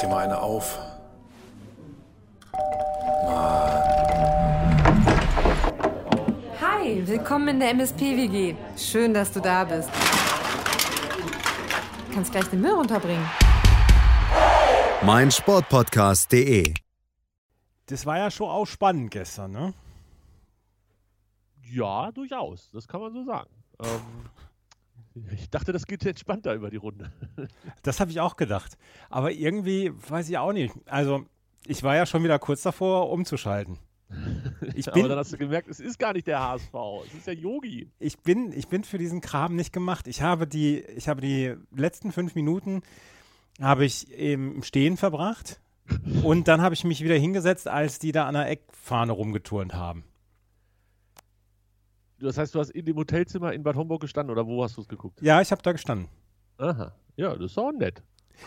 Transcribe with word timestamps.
dir 0.00 0.08
mal 0.08 0.24
eine 0.24 0.40
auf. 0.40 0.78
Hi, 6.60 7.06
willkommen 7.06 7.48
in 7.48 7.60
der 7.60 7.70
MSP-WG. 7.70 8.54
Schön, 8.76 9.12
dass 9.12 9.32
du 9.32 9.40
da 9.40 9.64
bist. 9.64 9.90
Du 12.08 12.14
kannst 12.14 12.32
gleich 12.32 12.46
den 12.46 12.60
Müll 12.60 12.72
runterbringen. 12.72 13.28
mein 15.02 15.30
Sportpodcast.de. 15.30 16.74
Das 17.86 18.06
war 18.06 18.18
ja 18.18 18.30
schon 18.30 18.48
auch 18.48 18.66
spannend 18.66 19.10
gestern, 19.10 19.52
ne? 19.52 19.74
Ja, 21.70 22.10
durchaus. 22.12 22.70
Das 22.72 22.88
kann 22.88 23.00
man 23.00 23.12
so 23.12 23.24
sagen. 23.24 23.50
Ähm, 23.82 24.00
ich 25.32 25.50
dachte, 25.50 25.72
das 25.72 25.86
geht 25.86 26.04
entspannter 26.06 26.54
über 26.54 26.70
die 26.70 26.76
Runde. 26.76 27.12
Das 27.82 28.00
habe 28.00 28.10
ich 28.10 28.20
auch 28.20 28.36
gedacht. 28.36 28.76
Aber 29.08 29.32
irgendwie 29.32 29.90
weiß 30.08 30.28
ich 30.28 30.38
auch 30.38 30.52
nicht. 30.52 30.74
Also, 30.86 31.24
ich 31.66 31.82
war 31.82 31.96
ja 31.96 32.06
schon 32.06 32.22
wieder 32.22 32.38
kurz 32.38 32.62
davor, 32.62 33.10
umzuschalten. 33.10 33.78
Ich 34.74 34.88
Aber 34.88 34.94
bin, 34.94 35.08
dann 35.08 35.18
hast 35.18 35.32
du 35.32 35.38
gemerkt, 35.38 35.68
es 35.68 35.80
ist 35.80 35.98
gar 35.98 36.12
nicht 36.12 36.26
der 36.26 36.40
HSV, 36.40 36.74
es 37.06 37.14
ist 37.14 37.26
der 37.26 37.34
Yogi. 37.34 37.88
ich 37.98 38.18
bin, 38.18 38.52
ich 38.52 38.68
bin 38.68 38.84
für 38.84 38.98
diesen 38.98 39.20
Kram 39.20 39.56
nicht 39.56 39.72
gemacht. 39.72 40.06
Ich 40.08 40.22
habe 40.22 40.46
die, 40.46 40.80
ich 40.80 41.08
habe 41.08 41.20
die 41.20 41.54
letzten 41.74 42.12
fünf 42.12 42.34
Minuten 42.34 42.82
habe 43.60 43.84
ich 43.84 44.10
im 44.12 44.62
Stehen 44.62 44.96
verbracht. 44.96 45.60
Und 46.22 46.48
dann 46.48 46.60
habe 46.60 46.74
ich 46.74 46.84
mich 46.84 47.02
wieder 47.02 47.16
hingesetzt, 47.16 47.66
als 47.66 47.98
die 47.98 48.12
da 48.12 48.26
an 48.26 48.34
der 48.34 48.48
Eckfahne 48.48 49.12
rumgeturnt 49.12 49.74
haben. 49.74 50.04
Das 52.20 52.38
heißt, 52.38 52.54
du 52.54 52.58
hast 52.60 52.70
in 52.70 52.84
dem 52.84 52.96
Hotelzimmer 52.96 53.52
in 53.52 53.62
Bad 53.62 53.76
Homburg 53.76 54.00
gestanden 54.02 54.30
oder 54.32 54.46
wo 54.46 54.62
hast 54.62 54.76
du 54.76 54.80
es 54.82 54.88
geguckt? 54.88 55.20
Ja, 55.22 55.40
ich 55.40 55.50
habe 55.50 55.62
da 55.62 55.72
gestanden. 55.72 56.08
Aha. 56.58 56.92
Ja, 57.16 57.34
das 57.34 57.52
ist 57.52 57.58
auch 57.58 57.72
nett. 57.72 58.02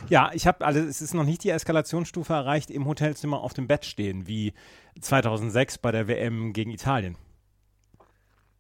Ja, 0.10 0.32
ich 0.34 0.48
habe 0.48 0.66
also 0.66 0.80
es 0.80 1.02
ist 1.02 1.14
noch 1.14 1.24
nicht 1.24 1.44
die 1.44 1.50
Eskalationsstufe 1.50 2.34
erreicht, 2.34 2.72
im 2.72 2.88
Hotelzimmer 2.88 3.42
auf 3.42 3.54
dem 3.54 3.68
Bett 3.68 3.86
stehen, 3.86 4.28
wie 4.28 4.54
2006 5.02 5.78
bei 5.80 5.92
der 5.92 6.08
WM 6.08 6.54
gegen 6.54 6.72
Italien. 6.72 7.16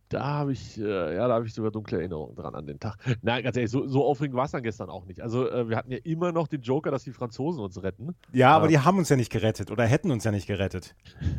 Da 0.09 0.23
habe 0.25 0.52
ich, 0.52 0.78
äh, 0.80 1.16
ja, 1.16 1.28
da 1.28 1.34
habe 1.36 1.47
ich 1.47 1.56
sogar 1.56 1.72
dunkle 1.72 1.97
Erinnerungen 1.97 2.36
dran 2.36 2.53
an 2.53 2.67
den 2.67 2.80
Tag. 2.80 2.97
Nein, 3.23 3.44
ganz 3.44 3.58
ehrlich, 3.58 3.72
so, 3.72 3.88
so 3.88 4.06
aufregend 4.06 4.36
war 4.36 4.45
es 4.45 4.52
dann 4.52 4.61
gestern 4.61 4.91
auch 4.91 5.06
nicht. 5.06 5.22
Also 5.22 5.50
äh, 5.50 5.67
wir 5.69 5.75
hatten 5.75 5.91
ja 5.91 5.97
immer 6.03 6.31
noch 6.31 6.47
den 6.47 6.61
Joker, 6.61 6.91
dass 6.91 7.03
die 7.03 7.14
Franzosen 7.14 7.64
uns 7.64 7.81
retten. 7.81 8.14
Ja, 8.31 8.52
aber 8.56 8.66
Ja. 8.66 8.80
die 8.80 8.86
haben 8.86 9.00
uns 9.00 9.09
ja 9.09 9.16
nicht 9.16 9.31
gerettet 9.31 9.72
oder 9.72 9.86
hätten 9.88 10.11
uns 10.11 10.23
ja 10.23 10.31
nicht 10.31 10.47
gerettet. 10.47 10.95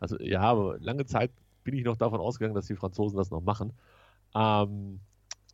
Also 0.00 0.18
ja, 0.20 0.40
aber 0.40 0.78
lange 0.78 1.04
Zeit 1.04 1.32
bin 1.66 1.74
ich 1.76 1.84
noch 1.84 1.96
davon 1.96 2.20
ausgegangen, 2.20 2.54
dass 2.54 2.66
die 2.66 2.76
Franzosen 2.76 3.18
das 3.18 3.30
noch 3.30 3.42
machen. 3.42 3.74
Ähm, 4.34 5.00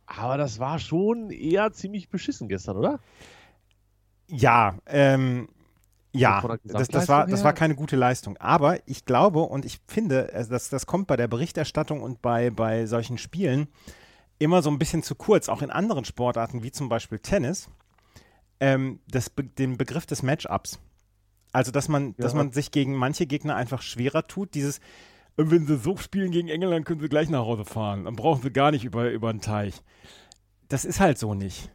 aber 0.05 0.37
das 0.37 0.59
war 0.59 0.79
schon 0.79 1.29
eher 1.31 1.73
ziemlich 1.73 2.09
beschissen 2.09 2.47
gestern, 2.47 2.77
oder? 2.77 2.99
Ja, 4.27 4.77
ähm, 4.85 5.49
ja, 6.15 6.41
der 6.41 6.59
das, 6.63 6.87
das, 6.87 7.09
war, 7.09 7.27
das 7.27 7.43
war 7.43 7.53
keine 7.53 7.75
gute 7.75 7.95
Leistung. 7.95 8.37
Aber 8.37 8.87
ich 8.87 9.05
glaube 9.05 9.41
und 9.41 9.65
ich 9.65 9.79
finde, 9.87 10.31
also 10.33 10.51
das, 10.51 10.69
das 10.69 10.85
kommt 10.85 11.07
bei 11.07 11.17
der 11.17 11.27
Berichterstattung 11.27 12.01
und 12.01 12.21
bei, 12.21 12.51
bei 12.51 12.85
solchen 12.85 13.17
Spielen 13.17 13.67
immer 14.39 14.61
so 14.61 14.69
ein 14.69 14.79
bisschen 14.79 15.03
zu 15.03 15.15
kurz, 15.15 15.49
auch 15.49 15.61
in 15.61 15.71
anderen 15.71 16.05
Sportarten 16.05 16.63
wie 16.63 16.71
zum 16.71 16.89
Beispiel 16.89 17.19
Tennis, 17.19 17.69
ähm, 18.59 18.99
das, 19.07 19.31
den 19.57 19.77
Begriff 19.77 20.05
des 20.05 20.21
Matchups. 20.23 20.79
Also, 21.51 21.71
dass 21.71 21.87
man, 21.87 22.15
dass 22.17 22.33
Ja. 22.33 22.37
man 22.37 22.51
sich 22.51 22.71
gegen 22.71 22.95
manche 22.95 23.25
Gegner 23.27 23.55
einfach 23.55 23.81
schwerer 23.81 24.27
tut. 24.27 24.55
Dieses, 24.55 24.79
"Äh, 25.37 25.43
wenn 25.47 25.65
sie 25.67 25.77
so 25.77 25.97
spielen 25.97 26.31
gegen 26.31 26.47
England, 26.49 26.85
können 26.85 27.01
sie 27.01 27.09
gleich 27.09 27.29
nach 27.29 27.45
Hause 27.45 27.65
fahren. 27.65 28.05
Dann 28.05 28.15
brauchen 28.15 28.41
sie 28.41 28.51
gar 28.51 28.71
nicht 28.71 28.85
über, 28.85 29.09
über 29.11 29.31
den 29.31 29.41
Teich. 29.41 29.81
Das 30.69 30.85
ist 30.85 30.99
halt 30.99 31.17
so 31.17 31.33
nicht. 31.33 31.69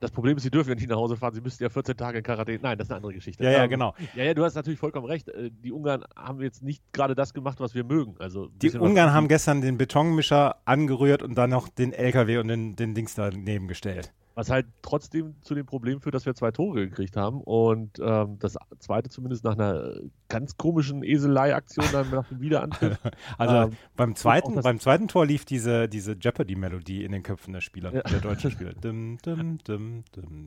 Das 0.00 0.10
Problem 0.10 0.36
ist, 0.36 0.42
sie 0.42 0.50
dürfen 0.50 0.68
ja 0.68 0.74
nicht 0.74 0.88
nach 0.88 0.96
Hause 0.96 1.16
fahren, 1.16 1.32
sie 1.32 1.40
müssten 1.40 1.62
ja 1.62 1.70
14 1.70 1.96
Tage 1.96 2.18
in 2.18 2.24
Quarantäne. 2.24 2.58
Nein, 2.60 2.76
das 2.76 2.88
ist 2.88 2.90
eine 2.90 2.96
andere 2.98 3.14
Geschichte. 3.14 3.42
Ja, 3.42 3.50
ja, 3.52 3.64
Ähm, 3.64 3.70
genau. 3.70 3.94
Ja, 4.14 4.24
ja, 4.24 4.34
du 4.34 4.44
hast 4.44 4.54
natürlich 4.54 4.78
vollkommen 4.78 5.06
recht. 5.06 5.28
Äh, 5.30 5.50
Die 5.50 5.72
Ungarn 5.72 6.04
haben 6.14 6.42
jetzt 6.42 6.62
nicht 6.62 6.82
gerade 6.92 7.14
das 7.14 7.32
gemacht, 7.32 7.58
was 7.58 7.74
wir 7.74 7.84
mögen. 7.84 8.14
Also 8.18 8.48
Die 8.48 8.70
Ungarn 8.72 9.12
haben 9.14 9.28
gestern 9.28 9.62
den 9.62 9.78
Betonmischer 9.78 10.56
angerührt 10.66 11.22
und 11.22 11.36
dann 11.38 11.50
noch 11.50 11.68
den 11.68 11.92
LKW 11.94 12.36
und 12.38 12.48
den, 12.48 12.76
den 12.76 12.94
Dings 12.94 13.14
daneben 13.14 13.66
gestellt. 13.66 14.12
Was 14.36 14.50
halt 14.50 14.66
trotzdem 14.82 15.36
zu 15.42 15.54
dem 15.54 15.64
Problem 15.64 16.00
führt, 16.00 16.14
dass 16.14 16.26
wir 16.26 16.34
zwei 16.34 16.50
Tore 16.50 16.88
gekriegt 16.88 17.16
haben. 17.16 17.40
Und 17.40 18.00
ähm, 18.00 18.36
das 18.40 18.56
zweite 18.80 19.08
zumindest 19.08 19.44
nach 19.44 19.52
einer 19.52 19.94
ganz 20.28 20.56
komischen 20.56 21.04
Eselei-Aktion 21.04 21.86
dann 21.92 22.10
nach 22.10 22.28
dem 22.28 22.40
Wiederanpfiff. 22.40 22.98
Also 23.38 23.54
Ähm, 23.54 23.76
beim, 23.96 24.14
zweiten, 24.16 24.60
beim 24.60 24.80
zweiten 24.80 25.06
Tor 25.08 25.24
lief 25.26 25.44
diese, 25.44 25.88
diese 25.88 26.16
Jeopardy-Melodie 26.20 27.04
in 27.04 27.12
den 27.12 27.22
Köpfen 27.22 27.52
der 27.52 27.60
Spieler, 27.60 27.94
Ja. 27.94 28.02
der 28.02 28.20
deutschen 28.20 28.50
Spieler. 28.50 28.72
Dum, 28.74 29.18
dum, 29.22 29.58
dum, 29.64 30.04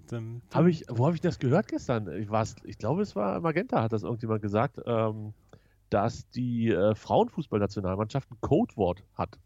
dum, 0.10 0.42
Hab 0.54 0.66
ich, 0.66 0.84
wo 0.90 1.06
habe 1.06 1.16
ich 1.16 1.22
das 1.22 1.40
gehört 1.40 1.68
gestern? 1.70 2.08
Ich, 2.14 2.28
ich 2.66 2.78
glaube, 2.78 3.02
es 3.02 3.16
war 3.16 3.40
Magenta, 3.40 3.82
hat 3.84 3.94
das 3.94 4.04
irgendjemand 4.04 4.42
gesagt, 4.42 4.82
ähm, 4.86 5.34
dass 5.90 6.30
die 6.30 6.70
äh, 6.70 6.94
Frauenfußballnationalmannschaft 6.96 8.30
ein 8.32 8.38
Codewort 8.42 9.04
hat, 9.16 9.40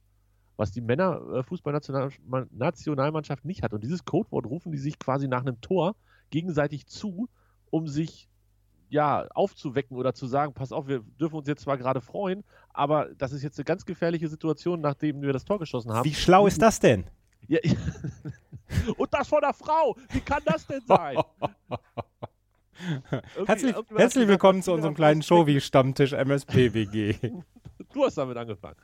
was 0.62 0.72
die 0.72 0.82
Männerfußballnationalmannschaft 0.82 3.44
nicht 3.46 3.64
hat. 3.64 3.74
Und 3.74 3.84
dieses 3.84 4.06
Codewort 4.06 4.46
rufen 4.46 4.72
die 4.72 4.78
sich 4.78 5.00
quasi 5.00 5.28
nach 5.28 5.42
einem 5.42 5.60
Tor 5.60 5.96
gegenseitig 6.30 6.86
zu, 6.86 7.28
um 7.72 7.88
sich 7.88 8.28
ja, 8.90 9.26
aufzuwecken 9.34 9.98
oder 9.98 10.14
zu 10.14 10.28
sagen, 10.28 10.54
pass 10.54 10.72
auf, 10.72 10.88
wir 10.88 11.00
dürfen 11.20 11.36
uns 11.38 11.48
jetzt 11.48 11.64
zwar 11.64 11.78
gerade 11.78 12.02
freuen, 12.02 12.44
aber 12.74 13.10
das 13.18 13.32
ist 13.32 13.42
jetzt 13.42 13.58
eine 13.58 13.64
ganz 13.66 13.86
gefährliche 13.86 14.28
Situation, 14.28 14.82
nachdem 14.82 15.22
wir 15.22 15.32
das 15.34 15.46
Tor 15.46 15.58
geschossen 15.60 15.92
haben. 15.94 16.06
Wie 16.06 16.14
schlau 16.14 16.46
ist 16.46 16.62
das 16.62 16.80
denn? 16.80 17.06
Ja, 17.48 17.60
Und 18.98 19.14
das 19.14 19.28
von 19.30 19.42
der 19.42 19.54
Frau! 19.54 19.96
Wie 20.12 20.20
kann 20.22 20.42
das 20.46 20.68
denn 20.68 20.82
sein? 20.88 21.18
Irgendwie- 23.12 23.48
Herzlich, 23.48 23.76
herzlich 23.96 24.28
willkommen 24.28 24.62
zu 24.62 24.74
unserem 24.74 24.94
kleinen 24.94 25.22
Voss- 25.22 25.28
Showy-Stammtisch 25.28 26.14
MSP-WG. 26.14 27.32
Du 27.94 28.06
hast 28.06 28.18
damit 28.18 28.38
angefangen. 28.38 28.76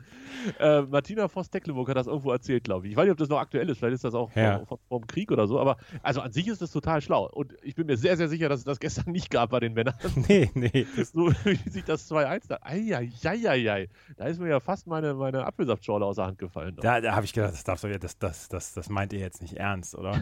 Äh, 0.60 0.82
Martina 0.84 1.28
Voss-Tecklenburg 1.28 1.90
hat 1.90 1.98
das 1.98 2.08
irgendwo 2.08 2.32
erzählt, 2.32 2.64
glaube 2.64 2.86
ich. 2.88 2.92
Ich 2.92 2.98
weiß 2.98 3.04
nicht, 3.06 3.12
ob 3.12 3.18
das 3.18 3.30
noch 3.30 3.40
aktuell 3.40 3.70
ist. 3.70 3.78
Vielleicht 3.80 3.96
ist 3.96 4.04
das 4.04 4.14
auch 4.14 4.34
Ja. 4.36 4.60
vom, 4.60 4.68
vom, 4.68 4.80
vom 4.88 5.08
Krieg 5.08 5.32
oder 5.32 5.48
so. 5.48 5.60
Aber 5.60 5.78
also 6.04 6.22
an 6.22 6.32
sich 6.32 6.48
ist 6.48 6.62
das 6.62 6.72
total 6.72 7.02
schlau. 7.02 7.30
Und 7.32 7.54
ich 7.64 7.76
bin 7.76 7.88
mir 7.88 7.98
sehr, 7.98 8.18
sehr 8.18 8.28
sicher, 8.30 8.50
dass 8.50 8.60
es 8.60 8.66
das 8.66 8.80
gestern 8.80 9.12
nicht 9.12 9.30
gab 9.30 9.50
bei 9.52 9.60
den 9.60 9.74
Männern. 9.74 9.96
nee, 10.28 10.50
nee. 10.54 10.86
So 11.14 11.32
wie 11.44 11.70
sich 11.70 11.84
das 11.84 12.10
2-1 12.12 12.48
da. 12.48 12.60
Eieieiei. 12.62 13.90
Da 14.18 14.26
ist 14.26 14.40
mir 14.40 14.50
ja 14.50 14.60
fast 14.60 14.88
meine, 14.88 15.14
meine 15.14 15.46
Apfelsaftschorle 15.46 16.06
aus 16.06 16.18
der 16.18 16.26
Hand 16.26 16.40
gefallen. 16.40 16.76
da 16.82 17.02
da 17.02 17.16
habe 17.16 17.26
ich 17.26 17.34
gedacht, 17.34 17.54
das, 17.54 17.64
darfst 17.64 17.84
du, 17.84 18.00
das, 18.00 18.18
das, 18.18 18.48
das, 18.50 18.74
das 18.74 18.90
meint 18.90 19.14
ihr 19.14 19.20
jetzt 19.20 19.42
nicht 19.42 19.54
ernst, 19.54 19.96
oder? 19.96 20.20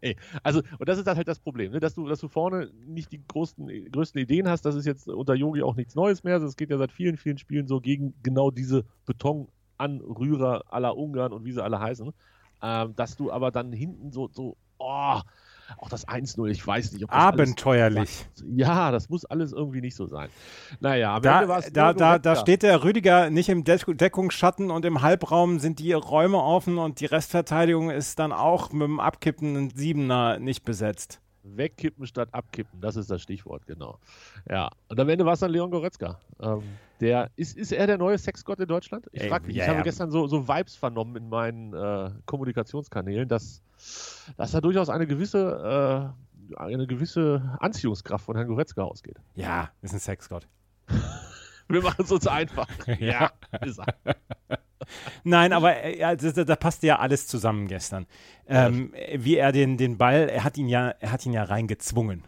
Ey, 0.00 0.16
also, 0.42 0.62
und 0.78 0.88
das 0.88 0.98
ist 0.98 1.06
halt 1.06 1.28
das 1.28 1.38
Problem, 1.38 1.72
ne? 1.72 1.80
dass, 1.80 1.94
du, 1.94 2.06
dass 2.08 2.20
du 2.20 2.28
vorne 2.28 2.70
nicht 2.86 3.12
die 3.12 3.20
größten, 3.26 3.90
größten 3.90 4.20
Ideen 4.20 4.48
hast. 4.48 4.62
Das 4.64 4.74
ist 4.74 4.86
jetzt 4.86 5.08
unter 5.08 5.34
Yogi 5.34 5.62
auch 5.62 5.76
nichts 5.76 5.94
Neues 5.94 6.24
mehr. 6.24 6.36
Es 6.36 6.56
geht 6.56 6.70
ja 6.70 6.78
seit 6.78 6.92
vielen, 6.92 7.16
vielen 7.16 7.38
Spielen 7.38 7.66
so 7.66 7.80
gegen 7.80 8.14
genau 8.22 8.50
diese 8.50 8.84
Betonanrührer 9.06 10.64
aller 10.68 10.96
Ungarn 10.96 11.32
und 11.32 11.44
wie 11.44 11.52
sie 11.52 11.62
alle 11.62 11.80
heißen. 11.80 12.12
Ähm, 12.62 12.96
dass 12.96 13.16
du 13.16 13.30
aber 13.30 13.50
dann 13.50 13.72
hinten 13.72 14.12
so, 14.12 14.28
so 14.32 14.56
oh, 14.78 15.20
auch 15.78 15.88
das 15.88 16.06
1-0, 16.06 16.48
ich 16.48 16.64
weiß 16.66 16.92
nicht, 16.92 17.04
ob 17.04 17.10
das 17.10 17.18
Abenteuerlich. 17.18 18.26
Alles, 18.38 18.44
ja, 18.56 18.90
das 18.90 19.08
muss 19.08 19.24
alles 19.24 19.52
irgendwie 19.52 19.80
nicht 19.80 19.96
so 19.96 20.06
sein. 20.06 20.28
Naja, 20.80 21.10
am 21.10 21.16
Ende 21.16 21.28
Da, 21.28 21.48
war 21.48 21.58
es 21.58 21.72
da, 21.72 21.92
da, 21.92 22.18
da 22.18 22.36
steht 22.36 22.62
der 22.62 22.84
Rüdiger 22.84 23.30
nicht 23.30 23.48
im 23.48 23.64
Deck 23.64 23.84
Deckungsschatten 23.86 24.70
und 24.70 24.84
im 24.84 25.02
Halbraum 25.02 25.58
sind 25.58 25.78
die 25.78 25.92
Räume 25.92 26.38
offen 26.38 26.78
und 26.78 27.00
die 27.00 27.06
Restverteidigung 27.06 27.90
ist 27.90 28.18
dann 28.18 28.32
auch 28.32 28.72
mit 28.72 28.82
dem 28.82 29.00
abkippenden 29.00 29.70
Siebener 29.70 30.38
nicht 30.38 30.64
besetzt. 30.64 31.20
Wegkippen 31.54 32.06
statt 32.06 32.28
abkippen, 32.32 32.80
das 32.80 32.96
ist 32.96 33.10
das 33.10 33.22
Stichwort, 33.22 33.66
genau. 33.66 33.98
Ja, 34.48 34.70
und 34.88 34.98
am 34.98 35.08
Ende 35.08 35.24
war 35.24 35.34
es 35.34 35.40
dann 35.40 35.50
Leon 35.50 35.70
Goretzka. 35.70 36.18
Ähm, 36.40 36.62
der, 37.00 37.30
ist, 37.36 37.56
ist 37.56 37.72
er 37.72 37.86
der 37.86 37.98
neue 37.98 38.18
Sexgott 38.18 38.58
in 38.60 38.66
Deutschland? 38.66 39.06
Ich 39.12 39.28
frage 39.28 39.46
mich. 39.46 39.56
ich 39.56 39.68
habe 39.68 39.82
gestern 39.82 40.10
so, 40.10 40.26
so 40.26 40.48
Vibes 40.48 40.76
vernommen 40.76 41.16
in 41.16 41.28
meinen 41.28 41.74
äh, 41.74 42.10
Kommunikationskanälen, 42.24 43.28
dass, 43.28 43.62
dass 44.36 44.52
da 44.52 44.60
durchaus 44.60 44.88
eine 44.88 45.06
gewisse, 45.06 46.14
äh, 46.54 46.56
eine 46.58 46.86
gewisse 46.86 47.56
Anziehungskraft 47.60 48.24
von 48.24 48.36
Herrn 48.36 48.48
Goretzka 48.48 48.82
ausgeht. 48.82 49.18
Ja, 49.34 49.70
ist 49.82 49.92
ein 49.92 50.00
Sexgott. 50.00 50.48
Wir 51.68 51.82
machen 51.82 52.04
es 52.04 52.12
uns 52.12 52.26
einfach. 52.26 52.68
Ja. 53.00 53.32
ist 53.62 53.78
er. 53.78 54.16
Nein, 55.24 55.52
aber 55.52 55.76
äh, 55.82 55.98
ja, 55.98 56.14
da, 56.14 56.44
da 56.44 56.56
passte 56.56 56.86
ja 56.86 56.98
alles 56.98 57.26
zusammen 57.26 57.68
gestern. 57.68 58.06
Ähm, 58.46 58.92
wie 59.14 59.36
er 59.36 59.52
den, 59.52 59.76
den 59.76 59.98
Ball, 59.98 60.28
er 60.28 60.44
hat 60.44 60.56
ihn 60.58 60.68
ja, 60.68 60.90
er 60.90 61.12
hat 61.12 61.24
ihn 61.26 61.32
ja 61.32 61.44
reingezwungen. 61.44 62.24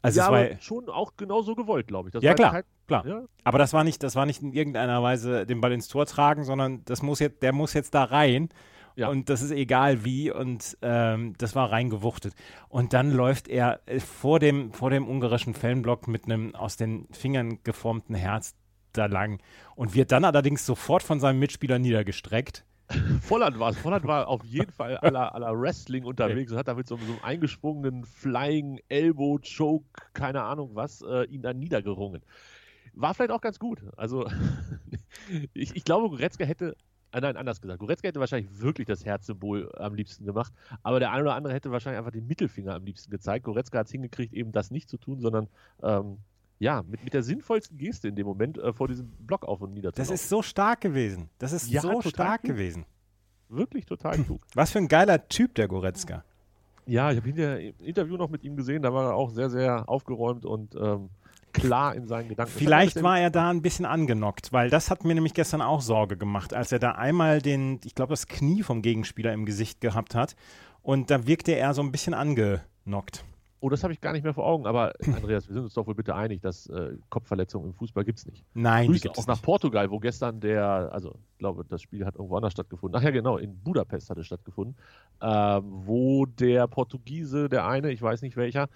Also 0.00 0.20
ja, 0.20 0.26
es 0.26 0.32
war, 0.32 0.60
schon 0.60 0.88
auch 0.88 1.12
genau 1.16 1.42
so 1.42 1.54
gewollt, 1.54 1.86
glaube 1.86 2.08
ich. 2.08 2.12
Das 2.12 2.22
Ja, 2.22 2.30
war 2.30 2.34
klar, 2.36 2.52
kein- 2.52 2.64
klar. 2.88 3.06
Ja, 3.06 3.22
aber 3.44 3.58
das 3.58 3.72
war 3.72 3.84
nicht, 3.84 4.02
das 4.02 4.16
war 4.16 4.26
nicht 4.26 4.42
in 4.42 4.52
irgendeiner 4.52 5.02
Weise 5.02 5.46
den 5.46 5.60
Ball 5.60 5.72
ins 5.72 5.86
Tor 5.88 6.06
tragen, 6.06 6.44
sondern 6.44 6.84
das 6.86 7.02
muss 7.02 7.20
jetzt, 7.20 7.42
der 7.42 7.52
muss 7.52 7.72
jetzt 7.72 7.94
da 7.94 8.04
rein. 8.04 8.48
Ja. 8.94 9.08
Und 9.08 9.30
das 9.30 9.40
ist 9.40 9.52
egal 9.52 10.04
wie 10.04 10.30
und 10.30 10.76
ähm, 10.82 11.34
das 11.38 11.54
war 11.54 11.70
reingewuchtet. 11.72 12.34
Und 12.68 12.92
dann 12.92 13.10
läuft 13.10 13.48
er 13.48 13.80
äh, 13.86 14.00
vor 14.00 14.38
dem, 14.38 14.72
vor 14.72 14.90
dem 14.90 15.08
ungarischen 15.08 15.54
Fanblock 15.54 16.08
mit 16.08 16.26
einem 16.26 16.54
aus 16.54 16.76
den 16.76 17.08
Fingern 17.10 17.62
geformten 17.62 18.14
Herz 18.14 18.54
da 18.92 19.06
lang 19.06 19.40
und 19.74 19.94
wird 19.94 20.12
dann 20.12 20.24
allerdings 20.24 20.66
sofort 20.66 21.02
von 21.02 21.20
seinem 21.20 21.38
Mitspieler 21.38 21.78
niedergestreckt. 21.78 22.64
Volland 23.22 23.58
war 23.58 23.70
es. 23.70 23.78
Volland 23.78 24.04
war 24.04 24.28
auf 24.28 24.44
jeden 24.44 24.72
Fall 24.72 24.96
aller 24.98 25.34
aller 25.34 25.58
Wrestling 25.58 26.04
unterwegs 26.04 26.52
und 26.52 26.58
hat 26.58 26.68
damit 26.68 26.86
so, 26.86 26.96
so 26.96 27.04
einen 27.04 27.22
eingeschwungenen 27.22 28.04
Flying 28.04 28.80
Elbow 28.88 29.38
Choke, 29.38 29.86
keine 30.12 30.42
Ahnung 30.42 30.70
was, 30.74 31.02
äh, 31.02 31.24
ihn 31.24 31.42
dann 31.42 31.58
niedergerungen. 31.58 32.22
War 32.94 33.14
vielleicht 33.14 33.30
auch 33.30 33.40
ganz 33.40 33.58
gut. 33.58 33.82
Also 33.96 34.28
ich, 35.54 35.74
ich 35.74 35.84
glaube, 35.84 36.10
Goretzka 36.10 36.44
hätte 36.44 36.76
äh, 37.12 37.20
nein, 37.20 37.36
anders 37.36 37.60
gesagt. 37.60 37.78
Goretzka 37.78 38.08
hätte 38.08 38.20
wahrscheinlich 38.20 38.60
wirklich 38.60 38.86
das 38.86 39.04
Herzsymbol 39.04 39.70
am 39.76 39.94
liebsten 39.94 40.24
gemacht, 40.24 40.52
aber 40.82 40.98
der 40.98 41.12
eine 41.12 41.22
oder 41.22 41.34
andere 41.34 41.54
hätte 41.54 41.70
wahrscheinlich 41.70 41.98
einfach 41.98 42.12
den 42.12 42.26
Mittelfinger 42.26 42.74
am 42.74 42.84
liebsten 42.84 43.10
gezeigt. 43.10 43.44
Goretzka 43.44 43.78
hat 43.78 43.86
es 43.86 43.92
hingekriegt, 43.92 44.32
eben 44.32 44.52
das 44.52 44.70
nicht 44.70 44.88
zu 44.88 44.96
tun, 44.96 45.20
sondern 45.20 45.48
ähm, 45.82 46.18
ja, 46.62 46.82
mit, 46.86 47.02
mit 47.02 47.12
der 47.12 47.24
sinnvollsten 47.24 47.76
Geste 47.76 48.06
in 48.06 48.14
dem 48.14 48.24
Moment 48.26 48.56
äh, 48.56 48.72
vor 48.72 48.86
diesem 48.86 49.08
Block 49.26 49.44
auf 49.44 49.60
und 49.62 49.74
nieder 49.74 49.92
zu 49.92 50.00
Das 50.00 50.10
ist 50.10 50.28
so 50.28 50.42
stark 50.42 50.80
gewesen. 50.80 51.28
Das 51.38 51.52
ist 51.52 51.68
Ja, 51.68 51.80
so 51.80 52.00
stark 52.02 52.42
klug. 52.42 52.56
gewesen. 52.56 52.86
Wirklich 53.48 53.84
total 53.84 54.18
klug. 54.24 54.40
Was 54.54 54.70
für 54.70 54.78
ein 54.78 54.86
geiler 54.86 55.26
Typ, 55.28 55.56
der 55.56 55.66
Goretzka. 55.66 56.24
Ja, 56.86 57.10
ich 57.10 57.16
habe 57.16 57.26
hinterher 57.26 57.60
im 57.60 57.74
Interview 57.84 58.16
noch 58.16 58.30
mit 58.30 58.44
ihm 58.44 58.54
gesehen, 58.56 58.82
da 58.82 58.94
war 58.94 59.10
er 59.10 59.14
auch 59.16 59.30
sehr, 59.30 59.50
sehr 59.50 59.88
aufgeräumt 59.88 60.44
und 60.44 60.76
ähm, 60.76 61.10
klar 61.52 61.96
in 61.96 62.06
seinen 62.06 62.28
Gedanken. 62.28 62.52
Vielleicht 62.52 63.02
war 63.02 63.18
er 63.18 63.30
da 63.30 63.50
ein 63.50 63.60
bisschen 63.60 63.84
angenockt, 63.84 64.52
weil 64.52 64.70
das 64.70 64.88
hat 64.88 65.04
mir 65.04 65.14
nämlich 65.14 65.34
gestern 65.34 65.62
auch 65.62 65.80
Sorge 65.80 66.16
gemacht, 66.16 66.54
als 66.54 66.70
er 66.70 66.78
da 66.78 66.92
einmal 66.92 67.42
den, 67.42 67.80
ich 67.84 67.96
glaube, 67.96 68.10
das 68.12 68.28
Knie 68.28 68.62
vom 68.62 68.82
Gegenspieler 68.82 69.32
im 69.32 69.46
Gesicht 69.46 69.80
gehabt 69.80 70.14
hat. 70.14 70.36
Und 70.80 71.10
da 71.10 71.26
wirkte 71.26 71.52
er 71.52 71.74
so 71.74 71.82
ein 71.82 71.90
bisschen 71.92 72.14
angenockt. 72.14 73.24
Oh, 73.64 73.68
das 73.68 73.84
habe 73.84 73.92
ich 73.92 74.00
gar 74.00 74.12
nicht 74.12 74.24
mehr 74.24 74.34
vor 74.34 74.44
Augen, 74.44 74.66
aber 74.66 74.92
Andreas, 75.06 75.46
wir 75.46 75.54
sind 75.54 75.62
uns 75.62 75.74
doch 75.74 75.86
wohl 75.86 75.94
bitte 75.94 76.16
einig, 76.16 76.40
dass 76.40 76.66
äh, 76.66 76.96
Kopfverletzungen 77.10 77.68
im 77.68 77.74
Fußball 77.74 78.04
gibt 78.04 78.18
es 78.18 78.26
nicht. 78.26 78.44
Nein, 78.54 78.82
die 78.82 78.88
Grüße 78.88 79.02
gibt 79.02 79.14
auch 79.16 79.20
es 79.20 79.28
nach 79.28 79.36
nicht. 79.36 79.44
Portugal, 79.44 79.88
wo 79.88 80.00
gestern 80.00 80.40
der, 80.40 80.90
also 80.92 81.14
ich 81.30 81.38
glaube, 81.38 81.64
das 81.68 81.80
Spiel 81.80 82.04
hat 82.04 82.16
irgendwo 82.16 82.34
anders 82.34 82.54
stattgefunden. 82.54 82.98
Ach 82.98 83.04
ja, 83.04 83.12
genau, 83.12 83.36
in 83.36 83.56
Budapest 83.62 84.10
hat 84.10 84.18
es 84.18 84.26
stattgefunden, 84.26 84.74
ähm, 85.20 85.62
wo 85.86 86.26
der 86.26 86.66
Portugiese, 86.66 87.48
der 87.48 87.64
eine, 87.64 87.92
ich 87.92 88.02
weiß 88.02 88.22
nicht 88.22 88.36
welcher, 88.36 88.68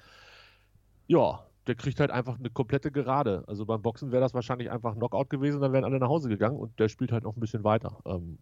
ja, 1.09 1.41
der 1.67 1.75
kriegt 1.75 1.99
halt 1.99 2.13
einfach 2.13 2.39
eine 2.39 2.51
komplette 2.51 2.93
Gerade. 2.93 3.43
Also 3.49 3.67
beim 3.67 3.83
Boxen 3.83 4.13
wäre 4.13 4.23
das 4.23 4.35
wahrscheinlich 4.35 4.71
einfach 4.71 4.95
Knockout 4.95 5.31
gewesen, 5.31 5.61
dann 5.61 5.73
wären 5.73 5.83
alle 5.83 5.99
nach 5.99 6.09
Hause 6.09 6.29
gegangen 6.29 6.59
und 6.59 6.79
der 6.79 6.89
spielt 6.89 7.11
halt 7.11 7.25
noch 7.25 7.37
ein 7.37 7.41
bisschen 7.41 7.65
weiter. 7.65 7.99
Ähm, 8.07 8.39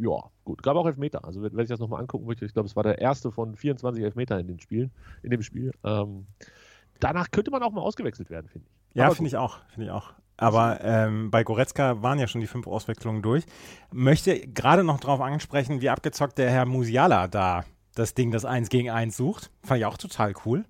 ja, 0.00 0.18
gut. 0.44 0.62
Gab 0.62 0.76
auch 0.76 0.86
Elfmeter. 0.86 1.24
Also 1.24 1.42
wenn 1.42 1.58
ich 1.58 1.68
das 1.68 1.80
nochmal 1.80 2.00
angucken 2.00 2.26
möchte, 2.26 2.44
ich 2.44 2.52
glaube, 2.52 2.68
es 2.68 2.76
war 2.76 2.82
der 2.82 2.98
erste 2.98 3.30
von 3.30 3.56
24 3.56 4.02
Elfmetern 4.02 4.40
in 4.40 4.46
den 4.46 4.60
Spielen, 4.60 4.90
in 5.22 5.30
dem 5.30 5.42
Spiel. 5.42 5.72
Ähm, 5.84 6.26
danach 7.00 7.30
könnte 7.30 7.50
man 7.50 7.62
auch 7.62 7.72
mal 7.72 7.82
ausgewechselt 7.82 8.30
werden, 8.30 8.48
finde 8.48 8.66
ich. 8.68 8.96
Ja, 8.96 9.10
finde 9.10 9.28
ich 9.28 9.36
auch, 9.36 9.58
finde 9.68 9.86
ich 9.86 9.92
auch. 9.92 10.12
Aber 10.36 10.80
ähm, 10.82 11.30
bei 11.30 11.44
Goretzka 11.44 12.02
waren 12.02 12.18
ja 12.18 12.26
schon 12.26 12.40
die 12.40 12.46
fünf 12.46 12.66
Auswechslungen 12.66 13.22
durch. 13.22 13.44
Möchte 13.92 14.40
gerade 14.48 14.82
noch 14.82 14.98
darauf 14.98 15.20
ansprechen, 15.20 15.80
wie 15.80 15.88
abgezockt 15.88 16.38
der 16.38 16.50
Herr 16.50 16.66
Musiala 16.66 17.28
da 17.28 17.64
das 17.94 18.14
Ding, 18.14 18.30
das 18.30 18.44
Eins 18.44 18.68
gegen 18.68 18.90
Eins 18.90 19.16
sucht. 19.16 19.50
Fand 19.62 19.80
ich 19.80 19.86
auch 19.86 19.98
total 19.98 20.32
cool. 20.44 20.64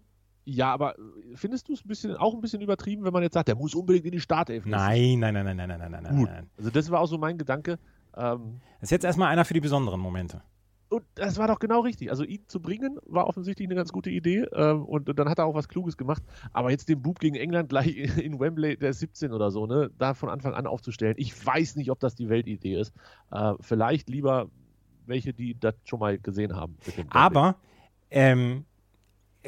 Ja, 0.45 0.73
aber 0.73 0.99
äh, 0.99 1.03
findest 1.37 1.69
du 1.69 1.73
es 1.73 1.85
ein 1.85 1.89
bisschen, 1.89 2.17
auch 2.17 2.35
ein 2.35 2.41
bisschen 2.41 2.61
übertrieben, 2.61 3.05
wenn 3.05 3.13
man 3.13 3.23
jetzt 3.23 3.35
sagt, 3.35 3.49
der 3.49 3.55
muss 3.55 3.75
unbedingt 3.75 4.05
in 4.05 4.13
die 4.13 4.21
Startelf? 4.21 4.67
Nein, 4.67 5.21
nein, 5.21 5.35
nein, 5.35 5.45
nein, 5.45 5.57
nein, 5.57 5.69
nein, 5.69 5.79
nein, 5.79 6.03
nein, 6.03 6.23
nein. 6.25 6.51
Also 6.59 6.71
das 6.71 6.91
war 6.91 7.01
auch 7.01 7.07
so 7.07 7.17
mein 7.17 7.39
Gedanke. 7.39 7.79
Ähm, 8.17 8.61
Das 8.81 8.85
ist 8.89 8.91
jetzt 8.91 9.05
erstmal 9.05 9.29
einer 9.29 9.45
für 9.45 9.55
die 9.55 9.61
besonderen 9.61 10.01
Momente. 10.01 10.43
und 10.91 11.05
das 11.15 11.39
war 11.39 11.49
doch 11.49 11.59
genau 11.59 11.81
richtig. 11.81 12.11
Also 12.11 12.23
ihn 12.25 12.45
zu 12.49 12.61
bringen, 12.61 12.99
war 13.07 13.27
offensichtlich 13.27 13.67
eine 13.67 13.75
ganz 13.75 13.93
gute 13.93 14.11
Idee. 14.11 14.47
Ähm, 14.53 14.85
und 14.85 15.09
dann 15.19 15.29
hat 15.29 15.39
er 15.39 15.47
auch 15.47 15.55
was 15.55 15.69
Kluges 15.69 15.97
gemacht. 15.97 16.23
Aber 16.53 16.71
jetzt 16.71 16.89
den 16.89 17.01
Bub 17.01 17.19
gegen 17.19 17.37
England 17.37 17.71
gleich 17.71 17.97
in 18.19 18.39
Wembley, 18.39 18.77
der 18.77 18.91
ist 18.91 18.99
17 19.01 19.33
oder 19.33 19.51
so, 19.51 19.67
ne, 19.67 19.91
da 19.99 20.13
von 20.15 20.29
Anfang 20.29 20.53
an 20.55 20.67
aufzustellen. 20.67 21.15
Ich 21.17 21.47
weiß 21.47 21.77
nicht, 21.77 21.91
ob 21.91 21.99
das 22.01 22.15
die 22.15 22.29
Weltidee 22.29 22.79
ist. 22.79 22.93
Äh, 23.31 23.55
vielleicht 23.61 24.09
lieber 24.11 24.51
welche, 25.07 25.33
die 25.33 25.59
das 25.59 25.75
schon 25.85 25.99
mal 26.01 26.19
gesehen 26.19 26.55
haben. 26.55 26.77
Aber, 27.11 27.57
ähm, 28.11 28.67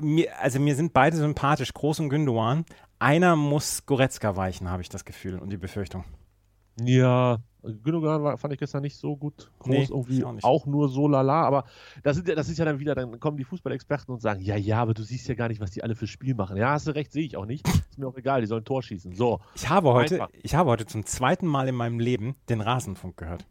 mir, 0.00 0.36
also 0.40 0.58
mir 0.58 0.74
sind 0.74 0.92
beide 0.92 1.16
sympathisch, 1.16 1.72
Groß 1.74 2.00
und 2.00 2.08
Gündogan. 2.08 2.64
Einer 2.98 3.36
muss 3.36 3.84
Goretzka 3.86 4.34
weichen, 4.36 4.68
habe 4.70 4.82
ich 4.82 4.88
das 4.88 5.04
Gefühl 5.04 5.38
und 5.38 5.50
die 5.50 5.56
Befürchtung. 5.58 6.04
Ja, 6.80 7.38
Gündogan 7.82 8.22
war, 8.22 8.36
fand 8.38 8.52
ich 8.54 8.60
gestern 8.60 8.82
nicht 8.82 8.96
so 8.96 9.16
gut 9.16 9.50
groß, 9.58 9.68
Nee, 9.70 9.86
irgendwie 9.90 10.24
auch 10.24 10.42
auch, 10.42 10.66
nur 10.66 10.88
so 10.88 11.08
lala, 11.08 11.42
aber 11.44 11.64
das, 12.02 12.16
sind, 12.16 12.28
ja- 12.28 12.34
das 12.34 12.48
ist 12.48 12.58
ja 12.58 12.64
dann 12.64 12.78
wieder, 12.78 12.94
dann 12.94 13.18
kommen 13.20 13.36
die 13.36 13.44
Fußballexperten 13.44 14.12
und 14.14 14.20
sagen, 14.20 14.40
ja, 14.40 14.56
ja, 14.56 14.80
aber 14.82 14.94
du 14.94 15.02
siehst 15.02 15.26
ja 15.28 15.34
gar 15.34 15.48
nicht, 15.48 15.60
was 15.60 15.70
die 15.70 15.82
alle 15.82 15.94
für 15.94 16.06
Spiel 16.06 16.34
machen. 16.34 16.56
Ja, 16.56 16.70
hast 16.72 16.86
du 16.86 16.90
recht, 16.94 17.12
sehe 17.12 17.24
ich 17.24 17.36
auch 17.36 17.46
nicht. 17.46 17.66
Ist 17.68 17.98
mir 17.98 18.06
auch 18.06 18.16
egal, 18.16 18.40
die 18.42 18.46
sollen 18.46 18.64
Tor 18.64 18.82
schießen. 18.82 19.14
So, 19.14 19.40
Ich 19.54 19.68
habe 19.68 19.92
heute, 19.92 20.14
Einfach. 20.22 20.28
ich 20.42 20.54
habe 20.54 20.70
heute 20.70 20.86
zum 20.86 21.06
zweiten 21.06 21.46
Mal 21.46 21.68
in 21.68 21.74
meinem 21.74 21.98
Leben 22.00 22.34
den 22.48 22.60
Rasenfunk 22.60 23.16
gehört. 23.16 23.46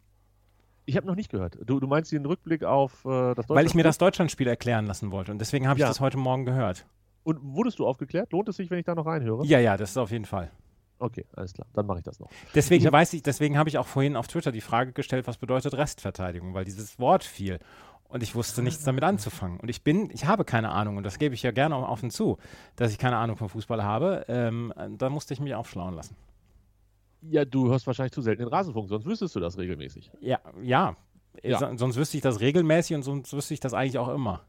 ich 0.86 0.96
habe 0.96 1.06
noch 1.06 1.14
nicht 1.16 1.30
gehört. 1.30 1.58
Du, 1.64 1.80
du 1.80 1.86
meinst 1.86 2.12
den 2.12 2.26
Rückblick 2.26 2.62
auf 2.64 3.04
äh, 3.06 3.34
das 3.34 3.48
Weil 3.48 3.66
ich 3.66 3.74
mir 3.74 3.82
das 3.84 3.98
Deutschlandspiel 3.98 4.46
erklären 4.46 4.86
lassen 4.86 5.10
wollte. 5.12 5.32
Und 5.32 5.38
deswegen 5.40 5.66
habe 5.66 5.78
ich 5.78 5.82
Ja. 5.82 5.88
das 5.88 6.00
heute 6.00 6.18
Morgen 6.18 6.44
gehört. 6.44 6.86
Und 7.22 7.38
wurdest 7.42 7.78
du 7.78 7.86
aufgeklärt? 7.86 8.32
Lohnt 8.32 8.48
es 8.50 8.56
sich, 8.56 8.70
wenn 8.70 8.78
ich 8.78 8.84
da 8.84 8.94
noch 8.94 9.06
reinhöre? 9.06 9.46
Ja, 9.46 9.58
ja, 9.58 9.78
das 9.78 9.90
ist 9.92 9.96
auf 9.96 10.10
jeden 10.10 10.26
Fall. 10.26 10.50
Okay, 10.98 11.26
alles 11.34 11.52
klar, 11.52 11.66
dann 11.72 11.86
mache 11.86 11.98
ich 11.98 12.04
das 12.04 12.20
noch. 12.20 12.30
Deswegen 12.54 12.84
Ich 12.84 12.92
weiß 12.92 13.12
ich, 13.14 13.22
deswegen 13.22 13.58
habe 13.58 13.68
ich 13.68 13.78
auch 13.78 13.86
vorhin 13.86 14.16
auf 14.16 14.28
Twitter 14.28 14.52
die 14.52 14.60
Frage 14.60 14.92
gestellt, 14.92 15.26
was 15.26 15.38
bedeutet 15.38 15.74
Restverteidigung, 15.74 16.54
weil 16.54 16.64
dieses 16.64 16.98
Wort 16.98 17.24
fiel. 17.24 17.58
Und 18.08 18.22
ich 18.22 18.34
wusste 18.36 18.62
nichts 18.62 18.84
damit 18.84 19.02
anzufangen. 19.02 19.58
Und 19.58 19.68
ich 19.68 19.82
bin, 19.82 20.08
ich 20.12 20.26
habe 20.26 20.44
keine 20.44 20.70
Ahnung, 20.70 20.96
und 20.96 21.02
das 21.02 21.18
gebe 21.18 21.34
ich 21.34 21.42
ja 21.42 21.50
gerne 21.50 21.74
auch 21.74 21.88
offen 21.88 22.10
zu, 22.10 22.38
dass 22.76 22.92
ich 22.92 22.98
keine 22.98 23.16
Ahnung 23.16 23.36
vom 23.36 23.48
Fußball 23.48 23.82
habe. 23.82 24.24
Ähm, 24.28 24.72
da 24.98 25.10
musste 25.10 25.34
ich 25.34 25.40
mich 25.40 25.54
aufschlauen 25.54 25.94
lassen. 25.94 26.16
Ja, 27.22 27.44
du 27.44 27.70
hörst 27.70 27.86
wahrscheinlich 27.86 28.12
zu 28.12 28.22
selten 28.22 28.42
den 28.42 28.48
Rasenfunk, 28.48 28.88
sonst 28.88 29.06
wüsstest 29.06 29.34
du 29.34 29.40
das 29.40 29.58
regelmäßig. 29.58 30.12
Ja, 30.20 30.38
ja. 30.62 30.96
Ja. 31.42 31.58
So, 31.58 31.76
sonst 31.76 31.96
wüsste 31.96 32.16
ich 32.16 32.22
das 32.22 32.38
regelmäßig 32.38 32.94
und 32.96 33.02
sonst 33.02 33.32
wüsste 33.32 33.54
ich 33.54 33.60
das 33.60 33.74
eigentlich 33.74 33.98
auch 33.98 34.08
immer. 34.08 34.42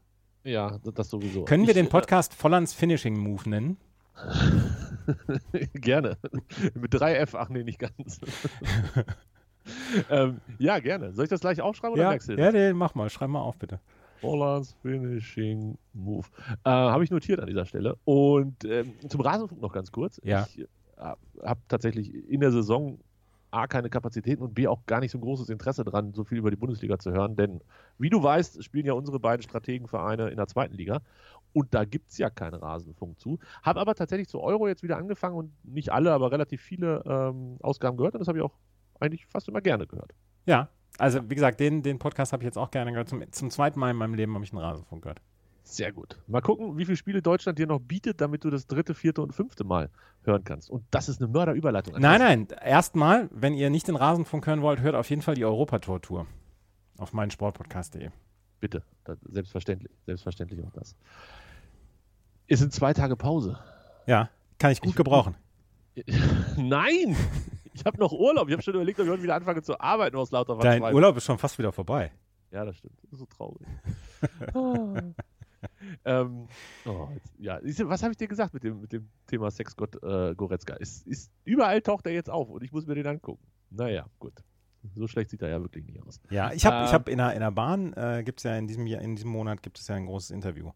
Ja, 0.44 0.78
das, 0.84 1.10
sowieso. 1.10 1.44
Können 1.44 1.64
wir 1.64 1.70
Ich, 1.70 1.74
den 1.74 1.88
Podcast 1.88 2.34
Vollands 2.34 2.72
Finishing 2.72 3.18
Move 3.18 3.48
nennen? 3.50 3.78
Gerne. 5.74 6.16
Mit 6.74 6.94
3F, 6.94 7.34
ach 7.36 7.48
nee, 7.48 7.62
nicht 7.62 7.78
ganz. 7.78 8.20
ähm, 10.10 10.40
ja, 10.58 10.78
gerne. 10.78 11.12
Soll 11.12 11.24
ich 11.24 11.30
das 11.30 11.40
gleich 11.40 11.60
aufschreiben 11.60 11.94
oder 11.94 12.02
Ja, 12.02 12.08
merkst 12.10 12.28
du 12.28 12.34
ja 12.34 12.52
nee, 12.52 12.72
mach 12.72 12.94
mal, 12.94 13.10
schreib 13.10 13.30
mal 13.30 13.40
auf, 13.40 13.56
bitte. 13.56 13.80
Hollands 14.22 14.76
Finishing 14.82 15.76
Move. 15.92 16.26
Äh, 16.64 16.70
Habe 16.70 17.04
ich 17.04 17.10
notiert 17.10 17.40
an 17.40 17.46
dieser 17.46 17.66
Stelle. 17.66 17.96
Und 18.04 18.64
ähm, 18.64 18.94
zum 19.08 19.20
Rasenfunk 19.20 19.60
noch 19.60 19.72
ganz 19.72 19.92
kurz. 19.92 20.20
Ja. 20.24 20.46
Ich 20.48 20.60
äh, 20.60 20.66
habe 21.42 21.60
tatsächlich 21.68 22.12
in 22.28 22.40
der 22.40 22.52
Saison 22.52 22.98
A, 23.50 23.66
keine 23.66 23.88
Kapazitäten 23.88 24.42
und 24.42 24.54
B, 24.54 24.66
auch 24.66 24.84
gar 24.86 25.00
nicht 25.00 25.12
so 25.12 25.18
ein 25.18 25.22
großes 25.22 25.48
Interesse 25.48 25.84
dran, 25.84 26.12
so 26.12 26.24
viel 26.24 26.38
über 26.38 26.50
die 26.50 26.56
Bundesliga 26.56 26.98
zu 26.98 27.12
hören. 27.12 27.36
Denn 27.36 27.60
wie 27.98 28.10
du 28.10 28.22
weißt, 28.22 28.62
spielen 28.62 28.86
ja 28.86 28.92
unsere 28.92 29.20
beiden 29.20 29.42
Strategenvereine 29.42 30.28
in 30.28 30.36
der 30.36 30.46
zweiten 30.46 30.74
Liga. 30.74 31.00
Und 31.56 31.72
da 31.72 31.86
gibt 31.86 32.10
es 32.10 32.18
ja 32.18 32.28
keinen 32.28 32.56
Rasenfunk 32.56 33.18
zu. 33.18 33.38
Habe 33.62 33.80
aber 33.80 33.94
tatsächlich 33.94 34.28
zu 34.28 34.42
Euro 34.42 34.68
jetzt 34.68 34.82
wieder 34.82 34.98
angefangen 34.98 35.36
und 35.36 35.52
nicht 35.64 35.90
alle, 35.90 36.12
aber 36.12 36.30
relativ 36.30 36.60
viele 36.60 37.02
ähm, 37.06 37.56
Ausgaben 37.62 37.96
gehört. 37.96 38.12
Und 38.12 38.20
das 38.20 38.28
habe 38.28 38.36
ich 38.36 38.44
auch 38.44 38.52
eigentlich 39.00 39.24
fast 39.24 39.48
immer 39.48 39.62
gerne 39.62 39.86
gehört. 39.86 40.12
Ja, 40.44 40.68
also 40.98 41.30
wie 41.30 41.34
gesagt, 41.34 41.58
den, 41.58 41.82
den 41.82 41.98
Podcast 41.98 42.34
habe 42.34 42.42
ich 42.42 42.44
jetzt 42.44 42.58
auch 42.58 42.70
gerne 42.70 42.90
gehört. 42.90 43.08
Zum, 43.08 43.24
zum 43.32 43.50
zweiten 43.50 43.80
Mal 43.80 43.90
in 43.90 43.96
meinem 43.96 44.12
Leben 44.12 44.34
habe 44.34 44.44
ich 44.44 44.52
einen 44.52 44.60
Rasenfunk 44.60 45.04
gehört. 45.04 45.22
Sehr 45.62 45.92
gut. 45.92 46.18
Mal 46.26 46.42
gucken, 46.42 46.76
wie 46.76 46.84
viele 46.84 46.98
Spiele 46.98 47.22
Deutschland 47.22 47.58
dir 47.58 47.66
noch 47.66 47.80
bietet, 47.80 48.20
damit 48.20 48.44
du 48.44 48.50
das 48.50 48.66
dritte, 48.66 48.92
vierte 48.92 49.22
und 49.22 49.32
fünfte 49.32 49.64
Mal 49.64 49.88
hören 50.24 50.44
kannst. 50.44 50.68
Und 50.68 50.84
das 50.90 51.08
ist 51.08 51.22
eine 51.22 51.32
Mörderüberleitung. 51.32 51.94
Nein, 51.98 52.20
nein, 52.20 52.48
erstmal, 52.62 53.30
wenn 53.32 53.54
ihr 53.54 53.70
nicht 53.70 53.88
den 53.88 53.96
Rasenfunk 53.96 54.46
hören 54.46 54.60
wollt, 54.60 54.80
hört 54.80 54.94
auf 54.94 55.08
jeden 55.08 55.22
Fall 55.22 55.36
die 55.36 55.46
Europator-Tour 55.46 56.26
auf 56.98 57.14
meinen 57.14 57.30
Sportpodcast.de. 57.30 58.10
Bitte, 58.60 58.82
das, 59.04 59.18
selbstverständlich. 59.22 59.92
Selbstverständlich 60.06 60.64
auch 60.64 60.72
das. 60.72 60.96
Es 62.46 62.60
sind 62.60 62.72
zwei 62.72 62.92
Tage 62.94 63.16
Pause. 63.16 63.58
Ja, 64.06 64.30
kann 64.58 64.70
ich 64.72 64.80
gut 64.80 64.90
Ich- 64.90 64.96
gebrauchen. 64.96 65.34
Nein! 66.56 67.16
Ich 67.72 67.84
habe 67.84 67.98
noch 67.98 68.12
Urlaub. 68.12 68.48
Ich 68.48 68.52
habe 68.52 68.62
schon 68.62 68.74
überlegt, 68.74 68.98
ob 69.00 69.06
ich 69.06 69.12
heute 69.12 69.22
wieder 69.22 69.34
anfange 69.34 69.62
zu 69.62 69.78
arbeiten 69.80 70.16
aus 70.16 70.30
lauter 70.30 70.54
Dein 70.54 70.62
Verzweiflung. 70.62 70.94
Urlaub 70.94 71.16
ist 71.16 71.24
schon 71.24 71.38
fast 71.38 71.58
wieder 71.58 71.72
vorbei. 71.72 72.12
Ja, 72.50 72.64
das 72.64 72.76
stimmt. 72.76 72.98
Das 73.02 73.12
ist 73.12 73.18
so 73.18 73.26
traurig. 73.26 73.66
Ah. 74.54 76.20
ähm, 76.22 76.46
oh, 76.86 77.08
jetzt, 77.38 77.78
ja, 77.78 77.88
was 77.88 78.02
habe 78.02 78.12
ich 78.12 78.18
dir 78.18 78.28
gesagt 78.28 78.54
mit 78.54 78.62
dem, 78.62 78.80
mit 78.80 78.92
dem 78.92 79.08
Thema 79.26 79.50
Sexgott 79.50 79.96
äh, 80.02 80.34
Goretzka? 80.34 80.76
Es 80.78 81.02
ist, 81.02 81.32
überall 81.44 81.80
taucht 81.82 82.06
er 82.06 82.12
jetzt 82.12 82.30
auf 82.30 82.48
und 82.50 82.62
ich 82.62 82.72
muss 82.72 82.86
mir 82.86 82.94
den 82.94 83.06
angucken. 83.06 83.42
Naja, 83.70 84.06
gut. 84.18 84.34
So 84.94 85.06
schlecht 85.08 85.30
sieht 85.30 85.42
er 85.42 85.48
ja 85.48 85.60
wirklich 85.60 85.84
nicht 85.86 86.02
aus. 86.06 86.20
Ja, 86.30 86.52
ich 86.52 86.64
habe 86.64 86.84
ich 86.84 86.90
Ähm. 86.90 86.94
hab 86.94 87.08
in, 87.08 87.18
der, 87.18 87.32
in 87.34 87.40
der 87.40 87.50
Bahn, 87.50 87.92
äh, 87.94 88.22
gibt 88.24 88.40
es 88.40 88.44
ja 88.44 88.56
in 88.56 88.66
diesem, 88.66 88.86
Jahr, 88.86 89.00
in 89.02 89.16
diesem 89.16 89.30
Monat 89.30 89.62
gibt 89.62 89.78
es 89.78 89.88
ja 89.88 89.94
ein 89.96 90.06
großes 90.06 90.30
Interview. 90.30 90.70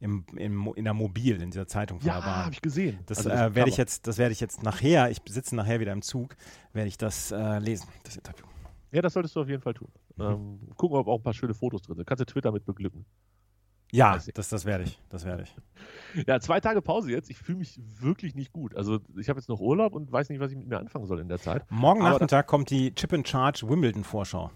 Im, 0.00 0.24
im, 0.36 0.72
in 0.74 0.82
der 0.84 0.94
Mobil, 0.94 1.40
in 1.40 1.50
dieser 1.52 1.68
Zeitung 1.68 2.00
von 2.00 2.08
Ja, 2.08 2.16
der 2.16 2.26
Bahn. 2.26 2.44
habe 2.46 2.52
ich 2.54 2.60
gesehen. 2.60 2.98
Das, 3.06 3.18
Also 3.18 3.30
äh, 3.30 3.54
werde 3.54 3.70
ich 3.70 3.76
jetzt, 3.76 4.06
das 4.08 4.18
werde 4.18 4.32
ich 4.32 4.40
jetzt 4.40 4.62
nachher, 4.64 5.10
ich 5.10 5.20
sitze 5.28 5.54
nachher 5.54 5.78
wieder 5.78 5.92
im 5.92 6.02
Zug, 6.02 6.34
werde 6.72 6.88
ich 6.88 6.98
das 6.98 7.30
äh, 7.30 7.58
lesen, 7.60 7.86
das 8.02 8.16
Interview. 8.16 8.44
Ja, 8.90 9.00
das 9.00 9.12
solltest 9.12 9.36
du 9.36 9.40
auf 9.42 9.48
jeden 9.48 9.62
Fall 9.62 9.74
tun. 9.74 9.88
Mhm. 10.16 10.24
Ähm, 10.24 10.58
gucken, 10.76 10.98
ob 10.98 11.06
auch 11.06 11.18
ein 11.18 11.22
paar 11.22 11.32
schöne 11.34 11.54
Fotos 11.54 11.82
drin 11.82 11.96
sind. 11.96 12.06
Kannst 12.06 12.20
du 12.20 12.24
Twitter 12.26 12.50
mit 12.52 12.64
beglücken. 12.66 13.06
Ja, 13.92 14.16
ich. 14.16 14.32
das, 14.32 14.48
das 14.48 14.64
werde 14.64 14.84
ich, 14.84 14.98
das 15.10 15.24
werde 15.24 15.42
ich. 15.44 16.26
Ja, 16.26 16.40
zwei 16.40 16.60
Tage 16.60 16.80
Pause 16.80 17.10
jetzt. 17.10 17.30
Ich 17.30 17.38
fühle 17.38 17.58
mich 17.58 17.78
wirklich 18.00 18.34
nicht 18.34 18.52
gut. 18.52 18.74
Also 18.74 19.00
ich 19.18 19.28
habe 19.28 19.38
jetzt 19.38 19.48
noch 19.48 19.60
Urlaub 19.60 19.94
und 19.94 20.10
weiß 20.10 20.30
nicht, 20.30 20.40
was 20.40 20.50
ich 20.50 20.56
mit 20.56 20.66
mir 20.66 20.78
anfangen 20.78 21.06
soll 21.06 21.20
in 21.20 21.28
der 21.28 21.38
Zeit. 21.38 21.64
Morgen 21.70 22.00
Aber 22.00 22.14
Nachmittag 22.14 22.46
kommt 22.46 22.70
die 22.70 22.94
Chip 22.94 23.12
and 23.12 23.28
Charge 23.28 23.68
Wimbledon 23.68 24.02
Vorschau. 24.02 24.50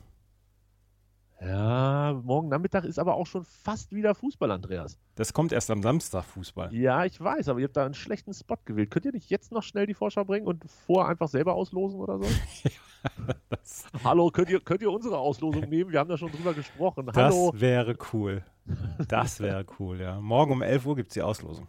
Ja, 1.41 2.19
morgen 2.25 2.49
Nachmittag 2.49 2.85
ist 2.85 2.99
aber 2.99 3.15
auch 3.15 3.27
schon 3.27 3.45
fast 3.45 3.93
wieder 3.93 4.15
Fußball, 4.15 4.51
Andreas. 4.51 4.99
Das 5.17 5.35
kommt 5.35 5.53
erst 5.53 5.71
am 5.71 5.83
Samstag, 5.83 6.25
Fußball. 6.25 6.75
Ja, 6.75 7.05
ich 7.05 7.21
weiß, 7.21 7.49
aber 7.49 7.61
ihr 7.61 7.67
habt 7.67 7.77
da 7.77 7.85
einen 7.85 7.95
schlechten 7.95 8.33
Spot 8.33 8.57
gewählt. 8.65 8.91
Könnt 8.91 9.05
ihr 9.05 9.13
nicht 9.13 9.29
jetzt 9.29 9.53
noch 9.53 9.63
schnell 9.63 9.87
die 9.87 9.95
Vorschau 9.95 10.25
bringen 10.25 10.47
und 10.47 10.65
vor 10.87 11.07
einfach 11.09 11.29
selber 11.29 11.55
auslosen 11.55 12.01
oder 12.01 12.19
so? 12.19 12.25
Hallo, 14.05 14.31
könnt 14.31 14.49
ihr, 14.49 14.61
könnt 14.61 14.81
ihr 14.81 14.91
unsere 14.91 15.19
Auslosung 15.19 15.69
nehmen? 15.69 15.93
Wir 15.93 16.01
haben 16.01 16.09
da 16.09 16.17
schon 16.17 16.33
drüber 16.33 16.55
gesprochen. 16.55 17.07
Hallo. 17.15 17.51
Das 17.53 17.61
wäre 17.61 17.97
cool. 18.13 18.43
Das 19.07 19.39
wäre 19.39 19.65
cool, 19.79 20.01
ja. 20.01 20.21
Morgen 20.21 20.51
um 20.51 20.61
11 20.61 20.87
Uhr 20.87 20.97
gibt 20.97 21.11
es 21.11 21.15
die 21.15 21.23
Auslosung. 21.23 21.69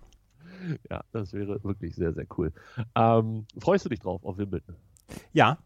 Ja, 0.89 1.03
das 1.11 1.31
wäre 1.31 1.63
wirklich 1.63 1.95
sehr, 1.95 2.11
sehr 2.11 2.25
cool. 2.37 2.51
Ähm, 2.95 3.45
freust 3.59 3.85
du 3.85 3.89
dich 3.89 3.99
drauf 3.99 4.23
auf 4.25 4.39
Wimbledon? 4.39 4.75
Ja. 5.31 5.59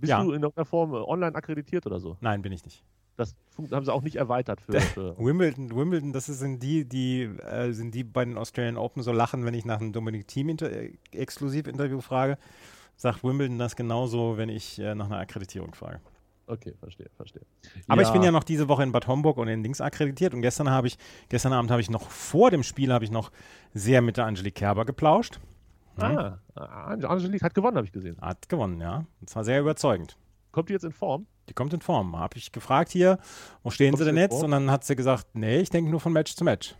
Bist 0.00 0.10
Ja. 0.10 0.22
du 0.22 0.32
in 0.32 0.42
irgendeiner 0.42 0.64
Form 0.64 0.92
äh, 0.94 0.96
online 0.96 1.34
akkreditiert 1.34 1.86
oder 1.86 2.00
so? 2.00 2.16
Nein, 2.20 2.42
bin 2.42 2.52
ich 2.52 2.64
nicht. 2.64 2.82
Das 3.16 3.34
haben 3.70 3.84
sie 3.84 3.92
auch 3.92 4.02
nicht 4.02 4.16
erweitert 4.16 4.60
für. 4.62 4.80
für 4.80 5.18
Wimbledon, 5.18 5.74
Wimbledon, 5.76 6.12
das 6.12 6.26
sind 6.26 6.62
die, 6.62 6.86
die 6.86 7.22
äh, 7.24 7.72
sind 7.72 7.94
die 7.94 8.02
bei 8.02 8.24
den 8.24 8.38
Australian 8.38 8.78
Open 8.78 9.02
so 9.02 9.12
lachen, 9.12 9.44
wenn 9.44 9.52
ich 9.52 9.66
nach 9.66 9.78
einem 9.80 9.92
Dominik 9.92 10.26
Team 10.26 10.48
inter 10.48 10.70
äh, 10.70 10.92
Exklusiv-Interview 11.12 12.00
frage. 12.00 12.38
Sagt 12.96 13.22
Wimbledon 13.22 13.58
das 13.58 13.76
genauso, 13.76 14.36
wenn 14.38 14.48
ich 14.48 14.78
äh, 14.78 14.94
nach 14.94 15.06
einer 15.06 15.18
Akkreditierung 15.18 15.74
frage. 15.74 16.00
okay, 16.46 16.74
verstehe, 16.80 17.10
verstehe. 17.16 17.42
Aber 17.88 18.02
ich 18.02 18.10
bin 18.10 18.22
ja 18.22 18.30
noch 18.32 18.42
diese 18.44 18.68
Woche 18.68 18.82
in 18.82 18.92
Bad 18.92 19.06
Homburg 19.06 19.36
und 19.36 19.48
in 19.48 19.62
Dings 19.62 19.80
akkreditiert 19.82 20.32
und 20.34 20.40
gestern 20.40 20.70
habe 20.70 20.86
ich, 20.86 20.96
gestern 21.28 21.52
Abend 21.52 21.70
habe 21.70 21.80
ich 21.82 21.90
noch 21.90 22.08
vor 22.10 22.50
dem 22.50 22.62
Spiel 22.62 22.92
habe 22.92 23.04
ich 23.04 23.10
noch 23.10 23.30
sehr 23.74 24.00
mit 24.02 24.16
der 24.16 24.24
Angelique 24.26 24.54
Kerber 24.54 24.84
geplauscht. 24.86 25.38
Ah, 26.02 26.38
Ange- 26.54 27.06
Angelique 27.08 27.42
hat 27.42 27.54
gewonnen, 27.54 27.76
habe 27.76 27.86
ich 27.86 27.92
gesehen. 27.92 28.16
Hat 28.20 28.48
gewonnen, 28.48 28.80
ja. 28.80 29.04
Und 29.20 29.28
zwar 29.30 29.44
sehr 29.44 29.60
überzeugend. 29.60 30.16
Kommt 30.52 30.68
die 30.68 30.72
jetzt 30.72 30.84
in 30.84 30.92
Form? 30.92 31.26
Die 31.48 31.54
kommt 31.54 31.72
in 31.74 31.80
Form. 31.80 32.16
Habe 32.18 32.36
ich 32.36 32.52
gefragt 32.52 32.90
hier, 32.90 33.18
wo 33.62 33.70
stehen 33.70 33.90
Kommt 33.92 33.98
sie 34.00 34.04
denn 34.04 34.16
jetzt? 34.16 34.32
Form? 34.32 34.44
Und 34.46 34.50
dann 34.52 34.70
hat 34.70 34.84
sie 34.84 34.96
gesagt, 34.96 35.26
nee, 35.34 35.58
ich 35.60 35.70
denke 35.70 35.90
nur 35.90 36.00
von 36.00 36.12
Match 36.12 36.34
zu 36.34 36.44
Match. 36.44 36.74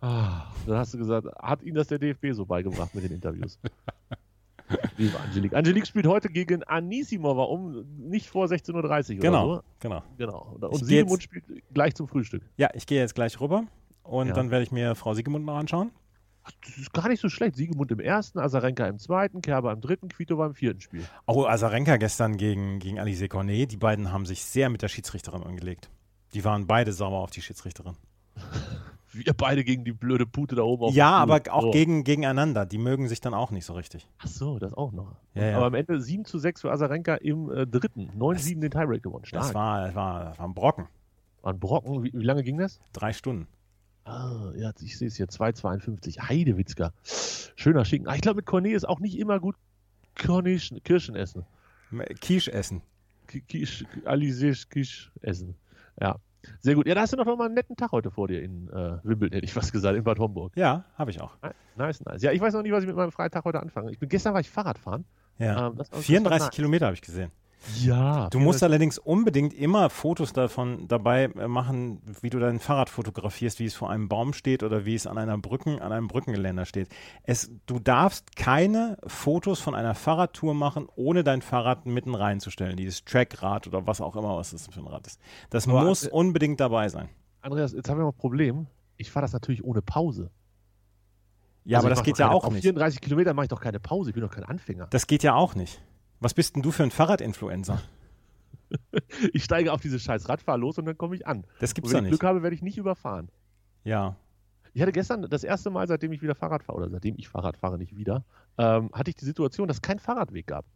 Ah, 0.00 0.46
dann 0.66 0.76
hast 0.78 0.94
du 0.94 0.98
gesagt, 0.98 1.26
hat 1.42 1.62
Ihnen 1.62 1.74
das 1.74 1.88
der 1.88 1.98
DFB 1.98 2.26
so 2.32 2.46
beigebracht 2.46 2.94
mit 2.94 3.02
den 3.04 3.12
Interviews? 3.12 3.58
Liebe 4.98 5.18
Angelique. 5.18 5.54
Angelique 5.54 5.86
spielt 5.86 6.06
heute 6.06 6.28
gegen 6.28 6.62
Anisimova 6.64 7.44
um 7.44 7.84
nicht 7.96 8.28
vor 8.28 8.46
16.30 8.46 9.14
Uhr 9.14 9.20
Genau, 9.20 9.48
oder 9.52 9.64
genau. 9.80 10.00
so. 10.00 10.16
Genau. 10.18 10.56
Und 10.68 10.84
Siegemund 10.84 11.22
spielt 11.22 11.44
gleich 11.72 11.94
zum 11.94 12.06
Frühstück. 12.06 12.42
Ja, 12.58 12.68
ich 12.74 12.86
gehe 12.86 13.00
jetzt 13.00 13.14
gleich 13.14 13.40
rüber 13.40 13.64
und 14.02 14.28
Ja. 14.28 14.34
dann 14.34 14.50
werde 14.50 14.62
ich 14.64 14.70
mir 14.72 14.94
Frau 14.94 15.14
Siegemund 15.14 15.46
noch 15.46 15.56
anschauen. 15.56 15.90
Ach, 16.48 16.52
Das 16.66 16.78
ist 16.78 16.92
gar 16.92 17.08
nicht 17.08 17.20
so 17.20 17.28
schlecht. 17.28 17.56
Siegemund 17.56 17.90
im 17.92 18.00
ersten, 18.00 18.38
Azarenka 18.38 18.86
im 18.86 18.98
zweiten, 18.98 19.42
Kerber 19.42 19.72
im 19.72 19.80
dritten, 19.80 20.08
Kvitova 20.08 20.46
im 20.46 20.54
vierten 20.54 20.80
Spiel. 20.80 21.04
Oh, 21.26 21.44
Azarenka 21.46 21.96
gestern 21.96 22.36
gegen, 22.36 22.78
gegen 22.78 22.98
Alice 22.98 23.28
Cornet, 23.28 23.72
die 23.72 23.76
beiden 23.76 24.12
haben 24.12 24.26
sich 24.26 24.44
sehr 24.44 24.68
mit 24.70 24.82
der 24.82 24.88
Schiedsrichterin 24.88 25.42
angelegt. 25.42 25.90
Die 26.34 26.44
waren 26.44 26.66
beide 26.66 26.92
sauer 26.92 27.20
auf 27.20 27.30
die 27.30 27.42
Schiedsrichterin. 27.42 27.96
Wir 29.10 29.32
beide 29.32 29.64
gegen 29.64 29.84
die 29.84 29.92
blöde 29.92 30.26
Pute 30.26 30.54
da 30.54 30.62
oben 30.62 30.84
auf 30.84 30.94
Ja, 30.94 31.12
aber 31.12 31.40
auch 31.50 31.62
So. 31.62 31.70
gegen, 31.70 32.04
gegeneinander. 32.04 32.66
Die 32.66 32.76
mögen 32.76 33.08
sich 33.08 33.20
dann 33.22 33.32
auch 33.32 33.50
nicht 33.50 33.64
so 33.64 33.72
richtig. 33.72 34.06
Ach 34.18 34.26
so, 34.26 34.58
das 34.58 34.74
auch 34.74 34.92
noch. 34.92 35.16
Ja, 35.34 35.46
ja. 35.46 35.56
Aber 35.56 35.66
am 35.66 35.74
Ende 35.74 35.98
7 36.00 36.26
zu 36.26 36.38
6 36.38 36.60
für 36.60 36.70
Azarenka 36.70 37.14
im 37.16 37.50
äh, 37.50 37.66
dritten. 37.66 38.10
9-7 38.18 38.60
den 38.60 38.70
Tiebreak 38.70 39.02
gewonnen. 39.02 39.24
Stark. 39.24 39.44
Das 39.44 39.54
war, 39.54 39.86
das 39.86 39.94
war, 39.94 40.24
das 40.26 40.38
war 40.38 40.46
ein 40.46 40.52
Brocken. 40.54 40.88
War 41.40 41.54
ein 41.54 41.58
Brocken. 41.58 42.04
Wie, 42.04 42.12
wie 42.12 42.22
lange 42.22 42.42
ging 42.42 42.58
das? 42.58 42.80
Drei 42.92 43.14
Stunden. 43.14 43.48
Ah, 44.08 44.52
ja, 44.56 44.72
ich 44.80 44.96
sehe 44.96 45.08
es 45.08 45.16
hier. 45.16 45.26
2,52. 45.26 46.18
Heidewitzka. 46.28 46.92
Schöner 47.56 47.84
Schinken. 47.84 48.08
Ah, 48.08 48.14
ich 48.14 48.20
glaube, 48.22 48.36
mit 48.36 48.46
Cornet 48.46 48.72
ist 48.72 48.88
auch 48.88 49.00
nicht 49.00 49.18
immer 49.18 49.38
gut 49.40 49.56
Cornish, 50.20 50.72
Kirschen 50.84 51.14
essen. 51.14 51.44
Quiche 52.20 52.52
essen. 52.52 52.82
Kisch, 53.26 53.84
Alice 54.04 54.68
Kisch 54.68 55.12
essen. 55.20 55.54
Ja. 56.00 56.16
Sehr 56.60 56.74
gut. 56.74 56.86
Ja, 56.86 56.94
da 56.94 57.02
hast 57.02 57.12
du 57.12 57.16
noch 57.16 57.26
mal 57.26 57.44
einen 57.44 57.54
netten 57.54 57.76
Tag 57.76 57.92
heute 57.92 58.10
vor 58.10 58.28
dir 58.28 58.42
in 58.42 58.68
äh, 58.68 58.98
Wimbledon, 59.02 59.34
hätte 59.34 59.44
ich 59.44 59.52
fast 59.52 59.72
gesagt, 59.72 59.96
in 59.96 60.04
Bad 60.04 60.18
Homburg. 60.18 60.52
Ja, 60.56 60.84
habe 60.94 61.10
ich 61.10 61.20
auch. 61.20 61.36
Nice, 61.76 62.02
nice. 62.04 62.22
Ja, 62.22 62.32
ich 62.32 62.40
weiß 62.40 62.54
noch 62.54 62.62
nicht, 62.62 62.72
was 62.72 62.82
ich 62.82 62.86
mit 62.86 62.96
meinem 62.96 63.12
Freitag 63.12 63.44
heute 63.44 63.60
anfange. 63.60 63.90
Ich 63.90 63.98
bin, 63.98 64.08
gestern 64.08 64.32
war 64.34 64.40
ich 64.40 64.48
Fahrradfahren. 64.48 65.04
Ja. 65.38 65.66
Ähm, 65.68 65.76
das 65.76 65.90
war- 65.90 65.98
das 65.98 65.98
war 65.98 66.02
34 66.02 66.46
nice. 66.46 66.54
Kilometer 66.54 66.86
habe 66.86 66.94
ich 66.94 67.02
gesehen. 67.02 67.30
Ja. 67.80 68.28
Du 68.30 68.38
musst 68.38 68.62
allerdings 68.62 68.98
unbedingt 68.98 69.52
immer 69.52 69.90
Fotos 69.90 70.32
davon 70.32 70.88
dabei 70.88 71.24
äh, 71.24 71.48
machen, 71.48 72.00
wie 72.20 72.30
du 72.30 72.38
dein 72.38 72.58
Fahrrad 72.60 72.88
fotografierst, 72.88 73.58
wie 73.58 73.66
es 73.66 73.74
vor 73.74 73.90
einem 73.90 74.08
Baum 74.08 74.32
steht 74.32 74.62
oder 74.62 74.84
wie 74.84 74.94
es 74.94 75.06
an 75.06 75.18
einer 75.18 75.36
Brücken, 75.38 75.80
an 75.80 75.92
einem 75.92 76.08
Brückengeländer 76.08 76.64
steht. 76.64 76.88
Es, 77.24 77.50
du 77.66 77.78
darfst 77.78 78.36
keine 78.36 78.96
Fotos 79.06 79.60
von 79.60 79.74
einer 79.74 79.94
Fahrradtour 79.94 80.54
machen, 80.54 80.88
ohne 80.96 81.24
dein 81.24 81.42
Fahrrad 81.42 81.86
mitten 81.86 82.14
reinzustellen. 82.14 82.76
Dieses 82.76 83.04
Trackrad 83.04 83.66
oder 83.66 83.86
was 83.86 84.00
auch 84.00 84.16
immer, 84.16 84.36
was 84.36 84.50
das 84.50 84.68
für 84.68 84.80
ein 84.80 84.86
Rad 84.86 85.06
ist. 85.06 85.20
Das 85.50 85.68
Aber, 85.68 85.84
muss 85.84 86.04
äh, 86.04 86.10
unbedingt 86.10 86.60
dabei 86.60 86.88
sein. 86.88 87.08
Andreas, 87.40 87.72
jetzt 87.72 87.88
haben 87.88 87.98
wir 87.98 88.04
mal 88.04 88.10
ein 88.10 88.16
Problem. 88.16 88.66
Ich 88.96 89.10
fahre 89.10 89.24
das 89.24 89.32
natürlich 89.32 89.62
ohne 89.64 89.82
Pause. 89.82 90.30
Ja, 91.64 91.78
Also 91.78 91.86
aber 91.88 91.94
das 91.94 92.04
geht 92.04 92.18
ja 92.18 92.30
auch 92.30 92.44
auf 92.44 92.52
nicht. 92.52 92.62
34 92.62 93.00
Kilometer 93.00 93.34
mache 93.34 93.44
ich 93.44 93.50
doch 93.50 93.60
keine 93.60 93.78
Pause. 93.78 94.10
Ich 94.10 94.14
bin 94.14 94.22
doch 94.22 94.30
kein 94.30 94.44
Anfänger. 94.44 94.86
Das 94.90 95.06
geht 95.06 95.22
ja 95.22 95.34
auch 95.34 95.54
nicht. 95.54 95.82
Was 96.20 96.34
bist 96.34 96.54
denn 96.56 96.62
du 96.62 96.70
für 96.70 96.82
ein 96.82 96.90
Fahrradinfluencer? 96.90 97.80
Ich 99.32 99.44
steige 99.44 99.72
auf 99.72 99.80
diese 99.80 99.98
scheiß 99.98 100.28
Radfahr 100.28 100.58
los 100.58 100.76
und 100.76 100.84
dann 100.84 100.98
komme 100.98 101.16
ich 101.16 101.26
an. 101.26 101.46
Das 101.58 101.72
gibt's 101.72 101.90
wenn 101.90 101.94
doch 101.94 101.98
ich 102.00 102.10
nicht. 102.10 102.20
Glück 102.20 102.28
habe, 102.28 102.42
werde 102.42 102.54
ich 102.54 102.60
nicht 102.60 102.76
überfahren. 102.76 103.30
Ja. 103.82 104.16
Ich 104.74 104.82
hatte 104.82 104.92
gestern 104.92 105.22
das 105.22 105.42
erste 105.42 105.70
Mal, 105.70 105.88
seitdem 105.88 106.12
ich 106.12 106.20
wieder 106.20 106.34
Fahrrad 106.34 106.62
fahre, 106.62 106.78
oder 106.78 106.90
seitdem 106.90 107.14
ich 107.16 107.28
Fahrrad 107.28 107.56
fahre, 107.56 107.78
nicht 107.78 107.96
wieder, 107.96 108.24
ähm, 108.58 108.90
hatte 108.92 109.10
ich 109.10 109.16
die 109.16 109.24
Situation, 109.24 109.68
dass 109.68 109.78
es 109.78 109.82
keinen 109.82 109.98
Fahrradweg 110.00 110.46
gab. 110.46 110.66